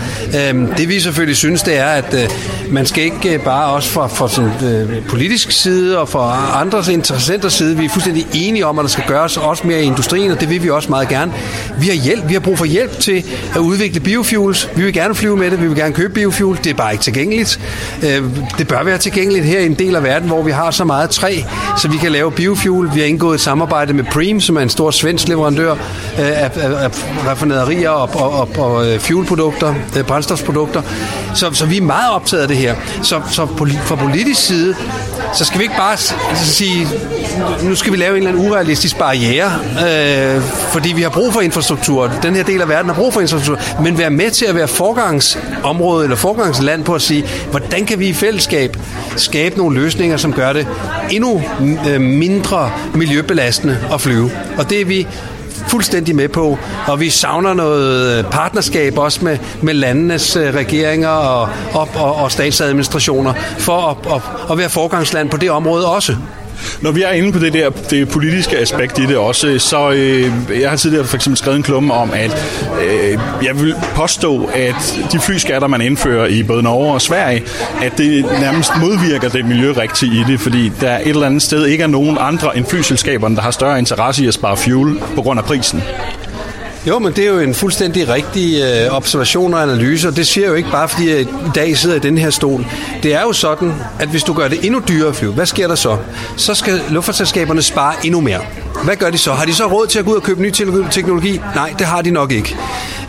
Øhm, 0.48 0.66
det 0.66 0.88
vi 0.88 1.00
selvfølgelig 1.00 1.36
synes, 1.36 1.62
det 1.62 1.78
er, 1.78 1.86
at 1.86 2.32
man 2.70 2.86
skal 2.86 3.04
ikke 3.04 3.40
bare 3.44 3.72
også 3.72 3.88
fra, 3.88 4.06
fra 4.06 4.28
sådan, 4.28 4.50
øh, 4.64 5.06
politisk 5.08 5.50
side 5.50 5.98
og 5.98 6.08
fra 6.08 6.60
andres 6.60 6.88
interessenters 6.88 7.52
side, 7.52 7.76
vi 7.76 7.84
er 7.84 7.88
fuldstændig 7.88 8.26
enige 8.34 8.66
om, 8.66 8.78
at 8.78 8.82
der 8.82 8.88
skal 8.88 9.04
gøres 9.06 9.36
også 9.36 9.66
mere 9.66 9.82
i 9.82 9.84
industrien, 9.84 10.30
og 10.30 10.41
det 10.42 10.50
vil 10.50 10.62
vi 10.62 10.70
også 10.70 10.88
meget 10.88 11.08
gerne. 11.08 11.32
Vi 11.78 11.86
har 11.86 11.94
hjælp, 11.94 12.28
vi 12.28 12.32
har 12.32 12.40
brug 12.40 12.58
for 12.58 12.64
hjælp 12.64 12.98
til 12.98 13.24
at 13.54 13.60
udvikle 13.60 14.00
biofuels. 14.00 14.68
Vi 14.76 14.82
vil 14.82 14.92
gerne 14.92 15.14
flyve 15.14 15.36
med 15.36 15.50
det, 15.50 15.62
vi 15.62 15.66
vil 15.66 15.76
gerne 15.76 15.94
købe 15.94 16.14
biofuel. 16.14 16.58
Det 16.64 16.70
er 16.70 16.74
bare 16.74 16.92
ikke 16.92 17.04
tilgængeligt. 17.04 17.60
Øh, 18.02 18.22
det 18.58 18.68
bør 18.68 18.82
være 18.82 18.98
tilgængeligt 18.98 19.44
her 19.44 19.60
i 19.60 19.66
en 19.66 19.74
del 19.74 19.96
af 19.96 20.02
verden, 20.02 20.28
hvor 20.28 20.42
vi 20.42 20.50
har 20.50 20.70
så 20.70 20.84
meget 20.84 21.10
træ, 21.10 21.40
så 21.78 21.88
vi 21.88 21.96
kan 21.96 22.12
lave 22.12 22.32
biofuel. 22.32 22.94
Vi 22.94 23.00
har 23.00 23.06
indgået 23.06 23.34
et 23.34 23.40
samarbejde 23.40 23.92
med 23.92 24.04
Preem, 24.04 24.40
som 24.40 24.56
er 24.56 24.60
en 24.60 24.68
stor 24.68 24.90
svensk 24.90 25.28
leverandør 25.28 25.72
øh, 25.72 25.78
af, 26.18 26.50
af, 26.56 26.84
af 26.84 26.90
raffinaderier 27.26 27.90
og, 27.90 28.10
og, 28.14 28.32
og, 28.32 28.48
og 28.58 28.86
øh, 28.86 29.00
fuelprodukter, 29.00 29.74
brændstofprodukter. 30.06 30.82
Så, 31.34 31.50
så 31.52 31.66
vi 31.66 31.76
er 31.76 31.82
meget 31.82 32.10
optaget 32.12 32.42
af 32.42 32.48
det 32.48 32.56
her. 32.56 32.74
Så, 33.02 33.20
så 33.30 33.46
fra 33.84 33.94
politisk 33.94 34.46
side, 34.46 34.74
så 35.34 35.44
skal 35.44 35.58
vi 35.58 35.64
ikke 35.64 35.76
bare 35.76 35.92
altså 35.92 36.14
sige, 36.46 36.86
nu 37.62 37.74
skal 37.74 37.92
vi 37.92 37.96
lave 37.96 38.10
en 38.10 38.16
eller 38.16 38.30
anden 38.30 38.50
urealistisk 38.50 38.98
barriere, 38.98 39.52
øh, 39.72 40.31
øh, 40.34 40.42
fordi 40.42 40.92
vi 40.92 41.02
har 41.02 41.10
brug 41.10 41.32
for 41.32 41.40
infrastruktur. 41.40 42.10
Den 42.22 42.34
her 42.34 42.42
del 42.42 42.60
af 42.60 42.68
verden 42.68 42.88
har 42.88 42.94
brug 42.94 43.12
for 43.12 43.20
infrastruktur. 43.20 43.82
Men 43.82 43.98
være 43.98 44.10
med 44.10 44.30
til 44.30 44.44
at 44.44 44.54
være 44.54 44.68
forgangsområde 44.68 46.04
eller 46.04 46.16
forgangsland 46.16 46.84
på 46.84 46.94
at 46.94 47.02
sige, 47.02 47.24
hvordan 47.50 47.86
kan 47.86 47.98
vi 47.98 48.08
i 48.08 48.12
fællesskab 48.12 48.76
skabe 49.16 49.58
nogle 49.58 49.80
løsninger, 49.80 50.16
som 50.16 50.32
gør 50.32 50.52
det 50.52 50.66
endnu 51.10 51.42
øh, 51.88 52.00
mindre 52.00 52.70
miljøbelastende 52.94 53.78
at 53.92 54.00
flyve. 54.00 54.30
Og 54.58 54.70
det 54.70 54.80
er 54.80 54.84
vi 54.84 55.06
fuldstændig 55.68 56.16
med 56.16 56.28
på, 56.28 56.58
og 56.86 57.00
vi 57.00 57.10
savner 57.10 57.54
noget 57.54 58.18
øh, 58.18 58.24
partnerskab 58.24 58.98
også 58.98 59.24
med, 59.24 59.38
med 59.62 59.74
landenes 59.74 60.36
øh, 60.36 60.54
regeringer 60.54 61.08
og, 61.08 61.48
og, 61.72 61.88
og, 61.94 62.14
og 62.14 62.32
statsadministrationer 62.32 63.32
for 63.58 63.78
at, 63.90 64.14
at, 64.14 64.22
at 64.50 64.58
være 64.58 64.68
forgangsland 64.68 65.30
på 65.30 65.36
det 65.36 65.50
område 65.50 65.86
også. 65.86 66.16
Når 66.80 66.90
vi 66.90 67.02
er 67.02 67.10
inde 67.10 67.32
på 67.32 67.38
det 67.38 67.52
der 67.52 67.70
det 67.70 68.08
politiske 68.08 68.58
aspekt 68.58 68.98
i 68.98 69.06
det 69.06 69.16
også, 69.16 69.58
så 69.58 69.90
øh, 69.90 70.60
jeg 70.60 70.70
har 70.70 70.76
tidligere 70.76 71.04
for 71.04 71.16
eksempel 71.16 71.38
skrevet 71.38 71.56
en 71.56 71.62
klumme 71.62 71.94
om, 71.94 72.10
at 72.14 72.30
øh, 72.84 73.18
jeg 73.44 73.60
vil 73.60 73.74
påstå, 73.94 74.50
at 74.54 74.98
de 75.12 75.20
flyskatter, 75.20 75.68
man 75.68 75.80
indfører 75.80 76.26
i 76.26 76.42
både 76.42 76.62
Norge 76.62 76.92
og 76.94 77.00
Sverige, 77.00 77.42
at 77.82 77.98
det 77.98 78.24
nærmest 78.40 78.70
modvirker 78.80 79.28
det 79.28 79.44
miljørigtige 79.44 80.20
i 80.20 80.24
det, 80.26 80.40
fordi 80.40 80.72
der 80.80 80.98
et 80.98 81.08
eller 81.08 81.26
andet 81.26 81.42
sted 81.42 81.66
ikke 81.66 81.82
er 81.82 81.88
nogen 81.88 82.16
andre 82.20 82.56
end 82.56 82.66
flyselskaberne, 82.66 83.36
der 83.36 83.42
har 83.42 83.50
større 83.50 83.78
interesse 83.78 84.24
i 84.24 84.26
at 84.26 84.34
spare 84.34 84.56
fuel 84.56 84.98
på 85.14 85.22
grund 85.22 85.38
af 85.38 85.44
prisen. 85.44 85.82
Jo, 86.86 86.98
men 86.98 87.12
det 87.12 87.24
er 87.24 87.28
jo 87.28 87.38
en 87.38 87.54
fuldstændig 87.54 88.08
rigtig 88.08 88.62
øh, 88.62 88.96
observation 88.96 89.54
og 89.54 89.62
analyse, 89.62 90.08
og 90.08 90.16
det 90.16 90.26
siger 90.26 90.44
jeg 90.44 90.50
jo 90.50 90.54
ikke 90.54 90.70
bare, 90.70 90.88
fordi 90.88 91.10
jeg 91.10 91.20
i 91.20 91.26
dag 91.54 91.78
sidder 91.78 91.96
i 91.96 91.98
den 91.98 92.18
her 92.18 92.30
stol. 92.30 92.66
Det 93.02 93.14
er 93.14 93.22
jo 93.22 93.32
sådan, 93.32 93.74
at 93.98 94.08
hvis 94.08 94.22
du 94.22 94.32
gør 94.32 94.48
det 94.48 94.64
endnu 94.64 94.82
dyrere 94.88 95.08
at 95.08 95.16
flyve, 95.16 95.32
hvad 95.32 95.46
sker 95.46 95.68
der 95.68 95.74
så? 95.74 95.96
Så 96.36 96.54
skal 96.54 96.80
luftfartsselskaberne 96.90 97.62
spare 97.62 97.94
endnu 98.04 98.20
mere. 98.20 98.40
Hvad 98.84 98.96
gør 98.96 99.10
de 99.10 99.18
så? 99.18 99.32
Har 99.32 99.44
de 99.44 99.54
så 99.54 99.66
råd 99.66 99.86
til 99.86 99.98
at 99.98 100.04
gå 100.04 100.10
ud 100.10 100.16
og 100.16 100.22
købe 100.22 100.42
ny 100.42 100.50
teknologi? 100.90 101.40
Nej, 101.54 101.74
det 101.78 101.86
har 101.86 102.02
de 102.02 102.10
nok 102.10 102.32
ikke. 102.32 102.56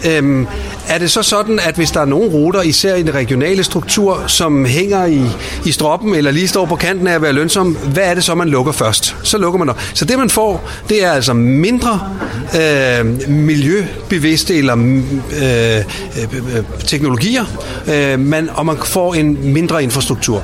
Øhm, 0.10 0.48
er 0.88 0.98
det 0.98 1.12
så 1.12 1.24
sådan, 1.24 1.60
at 1.60 1.76
hvis 1.76 1.92
der 1.92 2.02
er 2.02 2.06
nogle 2.06 2.30
ruter, 2.30 2.62
især 2.62 2.96
i 2.96 3.04
den 3.04 3.14
regionale 3.16 3.64
struktur, 3.64 4.24
som 4.28 4.66
hænger 4.66 5.06
i, 5.06 5.22
i 5.66 5.72
stroppen 5.72 6.16
eller 6.16 6.32
lige 6.32 6.48
står 6.48 6.66
på 6.66 6.76
kanten 6.76 7.08
af 7.08 7.16
at 7.16 7.22
være 7.22 7.34
lønsom, 7.34 7.78
hvad 7.94 8.04
er 8.04 8.14
det 8.14 8.24
så, 8.24 8.36
man 8.36 8.50
lukker 8.50 8.72
først? 8.72 9.16
Så 9.24 9.38
lukker 9.38 9.58
man 9.60 9.68
der. 9.68 9.74
Så 9.94 10.06
det, 10.06 10.20
man 10.20 10.30
får, 10.30 10.70
det 10.90 11.04
er 11.04 11.12
altså 11.12 11.34
mindre 11.34 12.00
øh, 12.62 13.30
miljøbevidste 13.30 14.58
eller 14.58 14.76
mm, 14.76 15.22
øh, 15.42 15.78
øh, 15.78 16.64
teknologier, 16.88 17.46
øh, 17.88 18.20
man, 18.20 18.50
og 18.54 18.66
man 18.66 18.78
får 18.86 19.14
en 19.14 19.54
mindre 19.54 19.84
infrastruktur. 19.84 20.44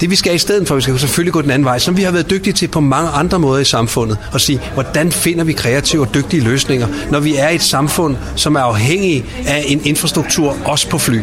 Det 0.00 0.10
vi 0.10 0.16
skal 0.16 0.34
i 0.34 0.38
stedet 0.38 0.68
for, 0.68 0.74
vi 0.74 0.80
skal 0.80 0.98
selvfølgelig 0.98 1.32
gå 1.32 1.42
den 1.42 1.50
anden 1.50 1.64
vej, 1.64 1.78
som 1.78 1.96
vi 1.96 2.02
har 2.02 2.10
været 2.10 2.30
dygtige 2.30 2.52
til 2.52 2.68
på 2.68 2.80
mange 2.80 3.10
andre 3.10 3.38
måder 3.38 3.60
i 3.60 3.64
samfundet, 3.64 4.18
og 4.32 4.40
sige, 4.40 4.60
hvordan 4.74 5.12
finder 5.12 5.44
vi 5.44 5.52
kreative 5.52 6.02
og 6.02 6.14
dygtige 6.14 6.42
løsninger, 6.42 6.86
når 7.10 7.20
vi 7.20 7.36
er 7.36 7.48
i 7.48 7.54
et 7.54 7.62
samfund, 7.62 8.16
som 8.36 8.54
er 8.54 8.60
afhængig 8.60 9.24
af 9.46 9.64
en 9.66 9.79
infrastruktur, 9.84 10.56
også 10.64 10.88
på 10.88 10.98
fly. 10.98 11.18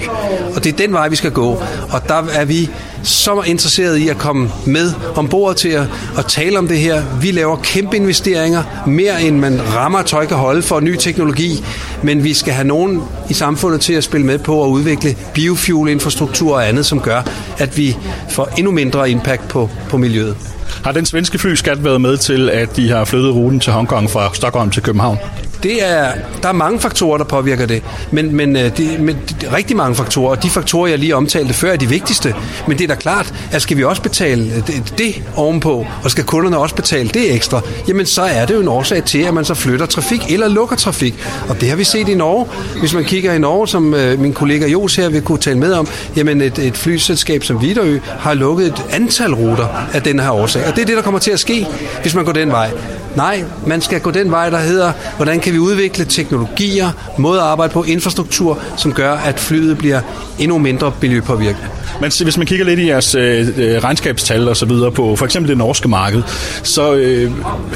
Og 0.56 0.64
det 0.64 0.74
er 0.74 0.78
den 0.78 0.94
vej, 0.94 1.10
vi 1.10 1.16
skal 1.16 1.32
gå. 1.32 1.64
Og 1.90 2.08
der 2.08 2.24
er 2.34 2.46
vi 2.46 2.70
så 3.04 3.42
interesseret 3.42 3.98
i 3.98 4.10
at 4.10 4.18
komme 4.18 4.50
med 4.66 4.94
ombord 5.16 5.56
til 5.56 5.70
at, 5.70 5.86
at 6.18 6.26
tale 6.26 6.60
om 6.60 6.68
det 6.68 6.78
her. 6.78 7.04
Vi 7.22 7.32
laver 7.32 7.56
kæmpe 7.56 7.96
investeringer, 7.96 8.64
mere 8.88 9.22
end 9.22 9.38
man 9.38 9.62
rammer 9.74 10.02
tøj 10.02 10.26
kan 10.26 10.38
holde 10.38 10.62
for 10.62 10.80
ny 10.80 10.96
teknologi, 10.96 11.64
men 12.04 12.24
vi 12.24 12.34
skal 12.34 12.54
have 12.54 12.68
nogen 12.68 13.04
i 13.30 13.34
samfundet 13.34 13.82
til 13.82 13.94
at 13.94 14.04
spille 14.04 14.26
med 14.26 14.40
på 14.40 14.64
at 14.64 14.68
udvikle 14.68 15.16
biofuel-infrastruktur 15.34 16.56
og 16.56 16.68
andet, 16.68 16.86
som 16.86 17.00
gør, 17.00 17.22
at 17.58 17.78
vi 17.78 17.98
får 18.30 18.50
endnu 18.58 18.72
mindre 18.72 19.12
impact 19.12 19.48
på, 19.48 19.70
på 19.90 19.98
miljøet. 19.98 20.36
Har 20.84 20.92
den 20.92 21.06
svenske 21.06 21.40
flyskat 21.40 21.84
været 21.84 22.02
med 22.02 22.18
til, 22.18 22.50
at 22.50 22.76
de 22.76 22.90
har 22.90 23.06
flyttet 23.06 23.34
ruten 23.34 23.60
til 23.60 23.74
Hongkong 23.74 24.10
fra 24.10 24.30
Stockholm 24.34 24.72
til 24.72 24.84
København? 24.84 25.18
Det 25.64 25.86
er, 25.86 26.12
der 26.42 26.50
er 26.50 26.54
mange 26.54 26.80
faktorer, 26.80 27.18
der 27.18 27.26
påvirker 27.26 27.66
det, 27.66 27.84
men, 28.12 28.36
men, 28.36 28.56
øh, 28.56 28.64
de, 28.64 28.70
det, 28.70 29.00
men 29.00 29.16
de, 29.16 29.56
rigtig 29.56 29.78
mange 29.78 29.96
faktorer, 29.96 30.30
og 30.30 30.44
de 30.44 30.50
faktorer, 30.50 30.88
jeg 30.88 31.00
lige 31.00 31.16
omtalte 31.16 31.54
før, 31.54 31.72
er 31.72 31.76
de 31.76 31.90
vigtigste. 31.90 32.36
Men 32.68 32.78
det 32.78 32.84
er 32.84 32.88
da 32.88 32.96
klart, 32.96 33.34
at 33.52 33.62
skal 33.62 33.78
vi 33.78 33.84
også 33.84 34.02
betale 34.02 34.64
det, 34.68 34.94
det 34.98 35.24
ovenpå, 35.36 35.86
og 36.04 36.12
skal 36.12 36.24
kunderne 36.24 36.58
også 36.58 36.76
betale 36.76 37.10
det 37.10 37.34
ekstra, 37.34 37.62
jamen 37.88 38.06
så 38.06 38.22
er 38.22 38.46
det 38.46 38.54
jo 38.54 38.60
en 38.60 38.68
årsag 38.68 39.04
til, 39.04 39.20
at 39.20 39.34
man 39.34 39.46
så 39.46 39.54
flytter 39.54 39.86
trafik 39.86 40.32
eller 40.32 40.48
lukker 40.48 40.76
trafik. 40.76 41.16
Og 41.50 41.62
det 41.62 41.70
har 41.70 41.76
vi 41.76 41.84
set 41.84 42.10
i 42.10 42.16
Norge. 42.16 42.48
Hvis 42.80 42.94
man 42.94 43.04
kigger 43.04 43.34
i 43.34 43.40
Norge, 43.40 43.68
som 43.68 43.94
øh, 43.94 44.20
min 44.20 44.34
kollega 44.34 44.68
Jos 44.68 44.96
her 44.96 45.10
vil 45.10 45.22
kunne 45.22 45.38
tale 45.38 45.60
med 45.60 45.74
om, 45.74 45.88
jamen 46.16 46.42
et, 46.42 46.60
et 46.60 46.78
flyselskab 46.78 47.44
som 47.44 47.62
Viderø 47.62 48.00
har 48.20 48.34
lukket 48.34 48.68
et 48.68 48.86
antal 48.92 49.34
ruter 49.34 49.68
af 49.94 50.02
den 50.02 50.20
her 50.20 50.32
årsag. 50.32 50.68
Og 50.68 50.76
det 50.76 50.82
er 50.82 50.86
det, 50.86 50.96
der 50.96 51.02
kommer 51.02 51.20
til 51.20 51.32
at 51.32 51.40
ske, 51.40 51.68
hvis 52.02 52.16
man 52.16 52.26
går 52.26 52.32
den 52.32 52.52
vej. 52.52 52.72
Nej, 53.16 53.44
man 53.68 53.82
skal 53.82 54.00
gå 54.00 54.12
den 54.12 54.32
vej, 54.32 54.50
der 54.50 54.58
hedder, 54.58 54.92
hvordan 55.16 55.40
kan 55.48 55.54
vi 55.54 55.60
udvikle 55.60 56.06
teknologier, 56.06 56.92
måder 57.18 57.42
at 57.42 57.48
arbejde 57.48 57.74
på, 57.74 57.84
infrastruktur, 57.84 58.60
som 58.78 58.94
gør, 58.94 59.14
at 59.14 59.40
flyet 59.40 59.78
bliver 59.78 60.02
endnu 60.40 60.58
mindre 60.58 60.94
miljøpåvirkende. 61.02 61.77
Men 62.02 62.12
hvis 62.24 62.38
man 62.38 62.48
kigger 62.48 62.66
lidt 62.66 62.80
i 62.80 62.88
jeres 62.88 63.16
øh, 63.16 63.48
øh, 63.58 63.84
regnskabstal 63.84 64.48
og 64.48 64.58
så 64.58 64.66
videre 64.66 64.92
på 64.92 65.16
for 65.16 65.26
eksempel 65.26 65.50
det 65.50 65.58
norske 65.58 65.88
marked, 65.88 66.24
så 66.64 66.94
øh, 66.94 67.32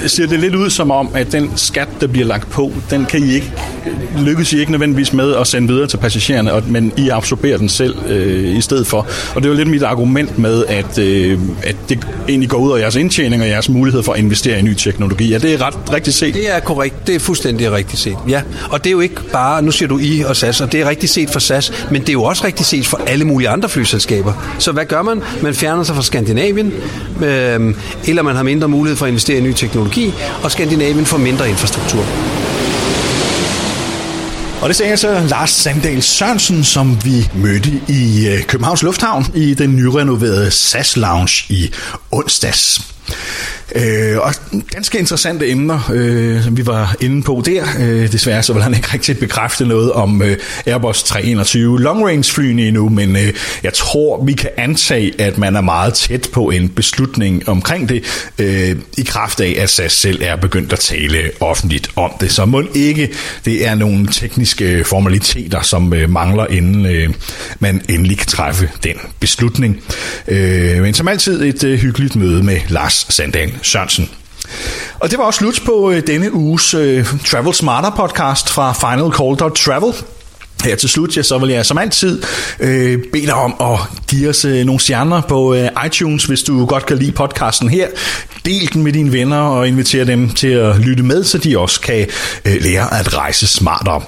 ser 0.08 0.28
det 0.28 0.40
lidt 0.40 0.56
ud 0.56 0.70
som 0.70 0.92
om, 0.92 1.10
at 1.14 1.32
den 1.32 1.52
skat, 1.56 1.88
der 2.02 2.08
bliver 2.08 2.28
lagt 2.28 2.50
på, 2.50 2.72
den 2.90 3.06
kan 3.06 3.24
I 3.24 3.34
ikke, 3.34 3.54
øh, 3.86 4.26
lykkes 4.26 4.54
I 4.54 4.60
ikke 4.60 4.72
nødvendigvis 4.72 5.14
med 5.14 5.36
at 5.36 5.48
sende 5.48 5.68
videre 5.68 5.88
til 5.88 5.98
passagererne, 5.98 6.54
og, 6.54 6.64
men 6.68 6.94
I 6.98 7.10
absorberer 7.10 7.58
den 7.58 7.70
selv 7.70 7.96
øh, 8.08 8.58
i 8.58 8.62
stedet 8.62 8.88
for. 8.88 9.08
Og 9.36 9.42
det 9.42 9.46
er 9.46 9.50
jo 9.50 9.58
lidt 9.58 9.70
mit 9.70 9.84
argument 9.84 10.38
med, 10.38 10.66
at, 10.66 10.98
øh, 10.98 11.40
at 11.64 11.76
det 11.90 12.08
egentlig 12.30 12.50
går 12.50 12.58
ud 12.58 12.70
over 12.70 12.78
jeres 12.78 12.96
indtjening 12.96 13.42
og 13.42 13.48
jeres 13.48 13.70
mulighed 13.70 14.04
for 14.04 14.14
at 14.14 14.20
investere 14.20 14.60
i 14.60 14.62
ny 14.62 14.74
teknologi. 14.74 15.34
Er 15.34 15.40
det 15.40 15.62
ret 15.62 15.94
rigtigt 15.94 16.16
set? 16.16 16.34
Det 16.34 16.56
er 16.56 16.60
korrekt. 16.60 17.08
Det 17.08 17.16
er 17.16 17.20
fuldstændig 17.20 17.72
rigtigt 17.72 18.02
set. 18.02 18.18
Ja. 18.30 18.42
Og 18.70 18.84
det 18.84 18.90
er 18.90 18.92
jo 18.92 19.00
ikke 19.00 19.22
bare, 19.32 19.62
nu 19.62 19.72
siger 19.72 19.90
du 19.90 20.00
I 20.00 20.22
og 20.22 20.36
SAS, 20.36 20.62
og 20.62 20.72
det 20.72 20.82
er 20.82 20.90
rigtigt 20.90 21.12
set 21.12 21.30
for 21.30 21.40
SAS, 21.40 21.72
men 21.92 22.02
det 22.02 22.10
er 22.10 22.14
jo 22.14 22.24
også 22.24 22.46
rigtigt 22.46 22.70
set 22.70 22.86
for 22.86 23.02
alle 23.08 23.26
mulige 23.26 23.50
andre 23.50 23.70
flyselskaber. 23.70 24.01
Så 24.60 24.72
hvad 24.72 24.86
gør 24.86 25.02
man? 25.02 25.22
Man 25.42 25.54
fjerner 25.54 25.84
sig 25.84 25.96
fra 25.96 26.04
Skandinavien, 26.04 26.74
øh, 27.24 27.76
eller 28.08 28.22
man 28.22 28.36
har 28.36 28.44
mindre 28.44 28.68
mulighed 28.68 28.98
for 28.98 29.06
at 29.06 29.10
investere 29.10 29.38
i 29.38 29.42
ny 29.42 29.54
teknologi, 29.54 30.14
og 30.44 30.52
Skandinavien 30.52 31.06
får 31.06 31.18
mindre 31.18 31.50
infrastruktur. 31.50 32.06
Og 34.62 34.70
det 34.70 34.76
sagde 34.76 34.92
altså 34.92 35.28
Lars 35.30 35.50
Sandal 35.50 36.02
Sørensen, 36.02 36.64
som 36.64 36.98
vi 37.06 37.30
mødte 37.36 37.70
i 37.88 38.28
øh, 38.28 38.44
Københavns 38.44 38.84
Lufthavn 38.84 39.26
i 39.36 39.54
den 39.54 39.76
nyrenoverede 39.76 40.52
SAS 40.52 40.98
Lounge 40.98 41.46
i 41.50 41.72
onsdags. 42.12 42.91
Øh, 43.76 44.18
og 44.18 44.34
ganske 44.70 45.00
interessante 45.00 45.50
emner, 45.50 45.92
øh, 45.94 46.44
som 46.44 46.58
vi 46.58 46.66
var 46.66 46.96
inde 47.02 47.24
på 47.24 47.44
der. 47.46 47.64
Øh, 47.80 48.12
desværre 48.12 48.44
så 48.44 48.54
vil 48.54 48.64
han 48.64 48.74
ikke 48.74 48.88
rigtig 48.94 49.18
bekræfte 49.18 49.66
noget 49.66 49.92
om 49.92 50.22
øh, 50.22 50.38
Airbus 50.66 51.04
321 51.04 51.82
long 51.82 52.08
range 52.08 52.34
flyene 52.34 52.68
endnu, 52.68 52.90
men 52.90 53.16
øh, 53.16 53.34
jeg 53.64 53.74
tror, 53.74 54.24
vi 54.24 54.34
kan 54.34 54.50
antage, 54.58 55.22
at 55.22 55.38
man 55.38 55.56
er 55.56 55.62
meget 55.62 55.94
tæt 55.94 56.30
på 56.34 56.50
en 56.50 56.70
beslutning 56.70 57.50
omkring 57.50 57.90
det, 57.90 58.04
øh, 58.40 58.76
i 58.98 59.04
kraft 59.04 59.42
af, 59.42 59.56
at 59.60 59.70
SAS 59.70 59.94
selv 59.94 60.22
er 60.24 60.36
begyndt 60.36 60.74
at 60.74 60.80
tale 60.80 61.32
offentligt 61.40 61.92
om 61.96 62.12
det. 62.20 62.32
Så 62.32 62.46
må 62.46 62.64
ikke 62.74 63.10
det 63.46 63.68
er 63.68 63.76
nogle 63.76 64.08
tekniske 64.12 64.84
formaliteter, 64.84 65.62
som 65.62 65.94
øh, 65.94 66.10
mangler, 66.10 66.48
inden 66.48 66.86
øh, 66.86 67.10
man 67.60 67.82
endelig 67.90 68.18
kan 68.18 68.28
træffe 68.28 68.70
den 68.84 68.96
beslutning. 69.20 69.84
Øh, 70.28 70.82
men 70.82 70.94
som 70.94 71.08
altid 71.08 71.44
et 71.44 71.64
øh, 71.64 71.80
hyggeligt 71.80 72.16
møde 72.16 72.44
med 72.44 72.60
Lars 72.68 73.06
Sandal 73.10 73.54
Sørensen. 73.62 74.10
Og 75.00 75.12
det 75.12 75.18
var 75.18 75.26
også 75.26 75.38
slut 75.38 75.62
på 75.66 75.92
øh, 75.92 76.08
denne 76.08 76.34
uges 76.34 76.74
øh, 76.74 77.06
Travel 77.26 77.54
Smarter 77.54 77.90
podcast 77.90 78.50
fra 78.50 78.74
Final 78.74 79.12
Call 79.12 79.56
Travel. 79.56 79.94
Her 80.64 80.76
til 80.76 80.90
slut, 80.90 81.18
ja, 81.18 81.24
så 81.24 81.38
vil 81.38 81.50
jeg 81.50 81.66
som 81.66 81.78
altid 81.78 82.24
øh, 82.60 83.00
bede 83.14 83.26
dig 83.26 83.34
om 83.34 83.56
at 83.60 83.80
give 84.08 84.30
os 84.30 84.46
øh, 84.46 84.66
nogle 84.66 84.82
stjerner 84.82 85.22
på 85.22 85.54
øh, 85.54 85.70
iTunes, 85.86 86.26
hvis 86.26 86.44
du 86.44 86.66
godt 86.66 86.86
kan 86.86 86.98
lide 86.98 87.12
podcasten 87.12 87.70
her. 87.70 87.88
Del 88.46 88.74
den 88.74 88.84
med 88.84 88.94
dine 88.94 89.12
venner 89.12 89.38
og 89.38 89.68
inviter 89.68 90.04
dem 90.04 90.30
til 90.30 90.48
at 90.48 90.78
lytte 90.78 91.04
med, 91.04 91.24
så 91.24 91.38
de 91.38 91.60
også 91.60 91.82
kan 91.82 92.08
øh, 92.46 92.56
lære 92.62 93.00
at 93.00 93.18
rejse 93.18 93.48
smartere. 93.48 94.02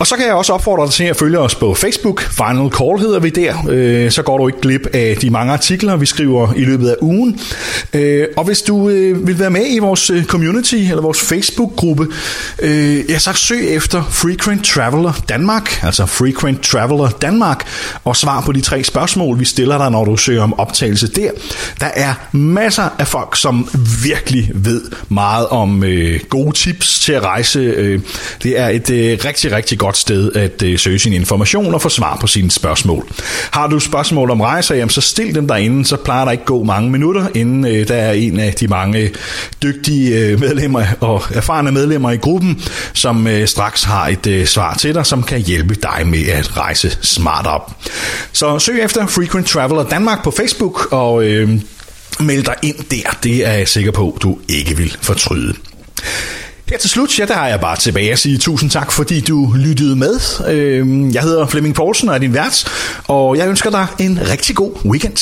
Og 0.00 0.06
så 0.06 0.16
kan 0.16 0.26
jeg 0.26 0.34
også 0.34 0.52
opfordre 0.52 0.84
dig 0.84 0.92
til 0.92 1.04
at 1.04 1.16
følge 1.16 1.38
os 1.38 1.54
på 1.54 1.74
Facebook. 1.74 2.22
Final 2.22 2.70
Call 2.70 2.98
hedder 2.98 3.18
vi 3.18 3.30
der. 3.30 3.54
Øh, 3.68 4.10
så 4.10 4.22
går 4.22 4.38
du 4.38 4.48
ikke 4.48 4.60
glip 4.60 4.86
af 4.92 5.16
de 5.20 5.30
mange 5.30 5.52
artikler, 5.52 5.96
vi 5.96 6.06
skriver 6.06 6.52
i 6.56 6.64
løbet 6.64 6.88
af 6.88 6.96
ugen. 7.00 7.40
Øh, 7.94 8.26
og 8.36 8.44
hvis 8.44 8.62
du 8.62 8.88
øh, 8.88 9.26
vil 9.26 9.38
være 9.38 9.50
med 9.50 9.66
i 9.68 9.78
vores 9.78 10.10
øh, 10.10 10.24
community 10.24 10.74
eller 10.74 11.02
vores 11.02 11.20
Facebook-gruppe, 11.20 12.06
øh, 12.58 13.10
ja, 13.10 13.18
så 13.18 13.32
søg 13.32 13.74
efter 13.74 14.02
Frequent 14.10 14.64
Traveler 14.64 15.12
Danmark, 15.28 15.84
altså 15.84 16.06
Frequent 16.06 16.62
Traveler 16.62 17.08
Danmark, 17.08 17.66
og 18.04 18.16
svar 18.16 18.40
på 18.40 18.52
de 18.52 18.60
tre 18.60 18.84
spørgsmål, 18.84 19.38
vi 19.38 19.44
stiller 19.44 19.78
dig, 19.78 19.90
når 19.90 20.04
du 20.04 20.16
søger 20.16 20.42
om 20.42 20.58
optagelse 20.58 21.08
der. 21.08 21.30
Der 21.80 21.90
er 21.94 22.14
masser 22.32 22.88
af 22.98 23.06
folk, 23.06 23.36
som 23.36 23.68
virkelig 24.04 24.50
ved 24.54 24.82
meget 25.08 25.46
om 25.46 25.84
øh, 25.84 26.20
gode 26.28 26.52
tips 26.56 27.00
til 27.00 27.12
at 27.12 27.22
rejse. 27.22 27.60
Det 28.42 28.58
er 28.58 28.68
et 28.68 29.24
rigtig, 29.24 29.52
rigtig 29.52 29.78
godt 29.78 29.89
godt 29.90 29.96
sted 29.96 30.32
at 30.32 30.62
øh, 30.62 30.78
søge 30.78 30.98
sin 30.98 31.12
information 31.12 31.74
og 31.74 31.82
få 31.82 31.88
svar 31.88 32.16
på 32.20 32.26
sine 32.26 32.50
spørgsmål. 32.50 33.06
Har 33.50 33.66
du 33.66 33.78
spørgsmål 33.78 34.30
om 34.30 34.40
rejser, 34.40 34.74
jamen, 34.74 34.90
så 34.90 35.00
stil 35.00 35.34
dem 35.34 35.48
derinde, 35.48 35.84
så 35.84 35.96
plejer 35.96 36.24
der 36.24 36.32
ikke 36.32 36.44
gå 36.44 36.62
mange 36.62 36.90
minutter, 36.90 37.26
inden 37.34 37.66
øh, 37.66 37.88
der 37.88 37.94
er 37.94 38.12
en 38.12 38.40
af 38.40 38.52
de 38.52 38.68
mange 38.68 38.98
øh, 38.98 39.10
dygtige 39.62 40.18
øh, 40.18 40.40
medlemmer 40.40 40.84
og 41.00 41.22
erfarne 41.34 41.72
medlemmer 41.72 42.10
i 42.10 42.16
gruppen, 42.16 42.62
som 42.92 43.26
øh, 43.26 43.46
straks 43.48 43.84
har 43.84 44.08
et 44.08 44.26
øh, 44.26 44.46
svar 44.46 44.74
til 44.74 44.94
dig, 44.94 45.06
som 45.06 45.22
kan 45.22 45.40
hjælpe 45.40 45.74
dig 45.74 46.06
med 46.06 46.28
at 46.28 46.56
rejse 46.56 46.98
smart 47.02 47.46
op. 47.46 47.72
Så 48.32 48.58
søg 48.58 48.82
efter 48.82 49.06
Frequent 49.06 49.46
Traveler 49.46 49.82
Danmark 49.84 50.24
på 50.24 50.30
Facebook, 50.30 50.92
og 50.92 51.24
øh, 51.24 51.50
meld 52.20 52.44
dig 52.44 52.54
ind 52.62 52.76
der. 52.90 53.18
Det 53.22 53.46
er 53.46 53.52
jeg 53.52 53.68
sikker 53.68 53.92
på, 53.92 54.18
du 54.22 54.38
ikke 54.48 54.76
vil 54.76 54.96
fortryde. 55.02 55.54
Her 56.70 56.78
til 56.78 56.90
slut, 56.90 57.18
ja, 57.18 57.24
der 57.24 57.34
har 57.34 57.48
jeg 57.48 57.60
bare 57.60 57.76
tilbage 57.76 58.12
at 58.12 58.18
sige 58.18 58.38
tusind 58.38 58.70
tak, 58.70 58.92
fordi 58.92 59.20
du 59.20 59.52
lyttede 59.56 59.96
med. 59.96 60.20
Øhm, 60.48 61.10
jeg 61.10 61.22
hedder 61.22 61.46
Flemming 61.46 61.74
Poulsen 61.74 62.08
og 62.08 62.14
er 62.14 62.18
din 62.18 62.34
vært, 62.34 62.64
og 63.08 63.36
jeg 63.36 63.48
ønsker 63.48 63.70
dig 63.70 63.86
en 63.98 64.18
rigtig 64.30 64.56
god 64.56 64.72
weekend. 64.84 65.16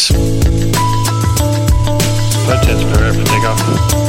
Contents 2.48 2.84
per 2.84 4.07